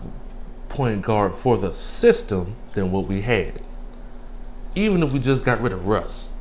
point 0.68 1.02
guard 1.02 1.34
for 1.34 1.56
the 1.56 1.72
system 1.72 2.54
than 2.72 2.90
what 2.90 3.06
we 3.06 3.22
had. 3.22 3.60
Even 4.74 5.02
if 5.02 5.12
we 5.12 5.18
just 5.18 5.42
got 5.44 5.60
rid 5.60 5.72
of 5.72 5.86
Russ, 5.86 6.32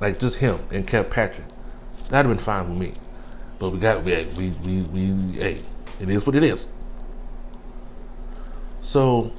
like 0.00 0.18
just 0.18 0.36
him 0.36 0.60
and 0.70 0.86
kept 0.86 1.10
Patrick, 1.10 1.46
that'd 2.08 2.26
have 2.26 2.36
been 2.36 2.44
fine 2.44 2.68
with 2.68 2.78
me. 2.78 2.94
But 3.58 3.70
we 3.70 3.78
got 3.78 4.04
we 4.04 4.24
we 4.36 4.50
we, 4.50 4.82
we 4.82 5.32
hey, 5.32 5.62
it 6.00 6.08
is 6.08 6.26
what 6.26 6.36
it 6.36 6.42
is. 6.42 6.66
So, 8.82 9.32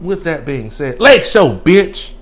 with 0.00 0.24
that 0.24 0.44
being 0.44 0.70
said, 0.70 1.00
Lake 1.00 1.24
Show, 1.24 1.56
bitch. 1.56 2.12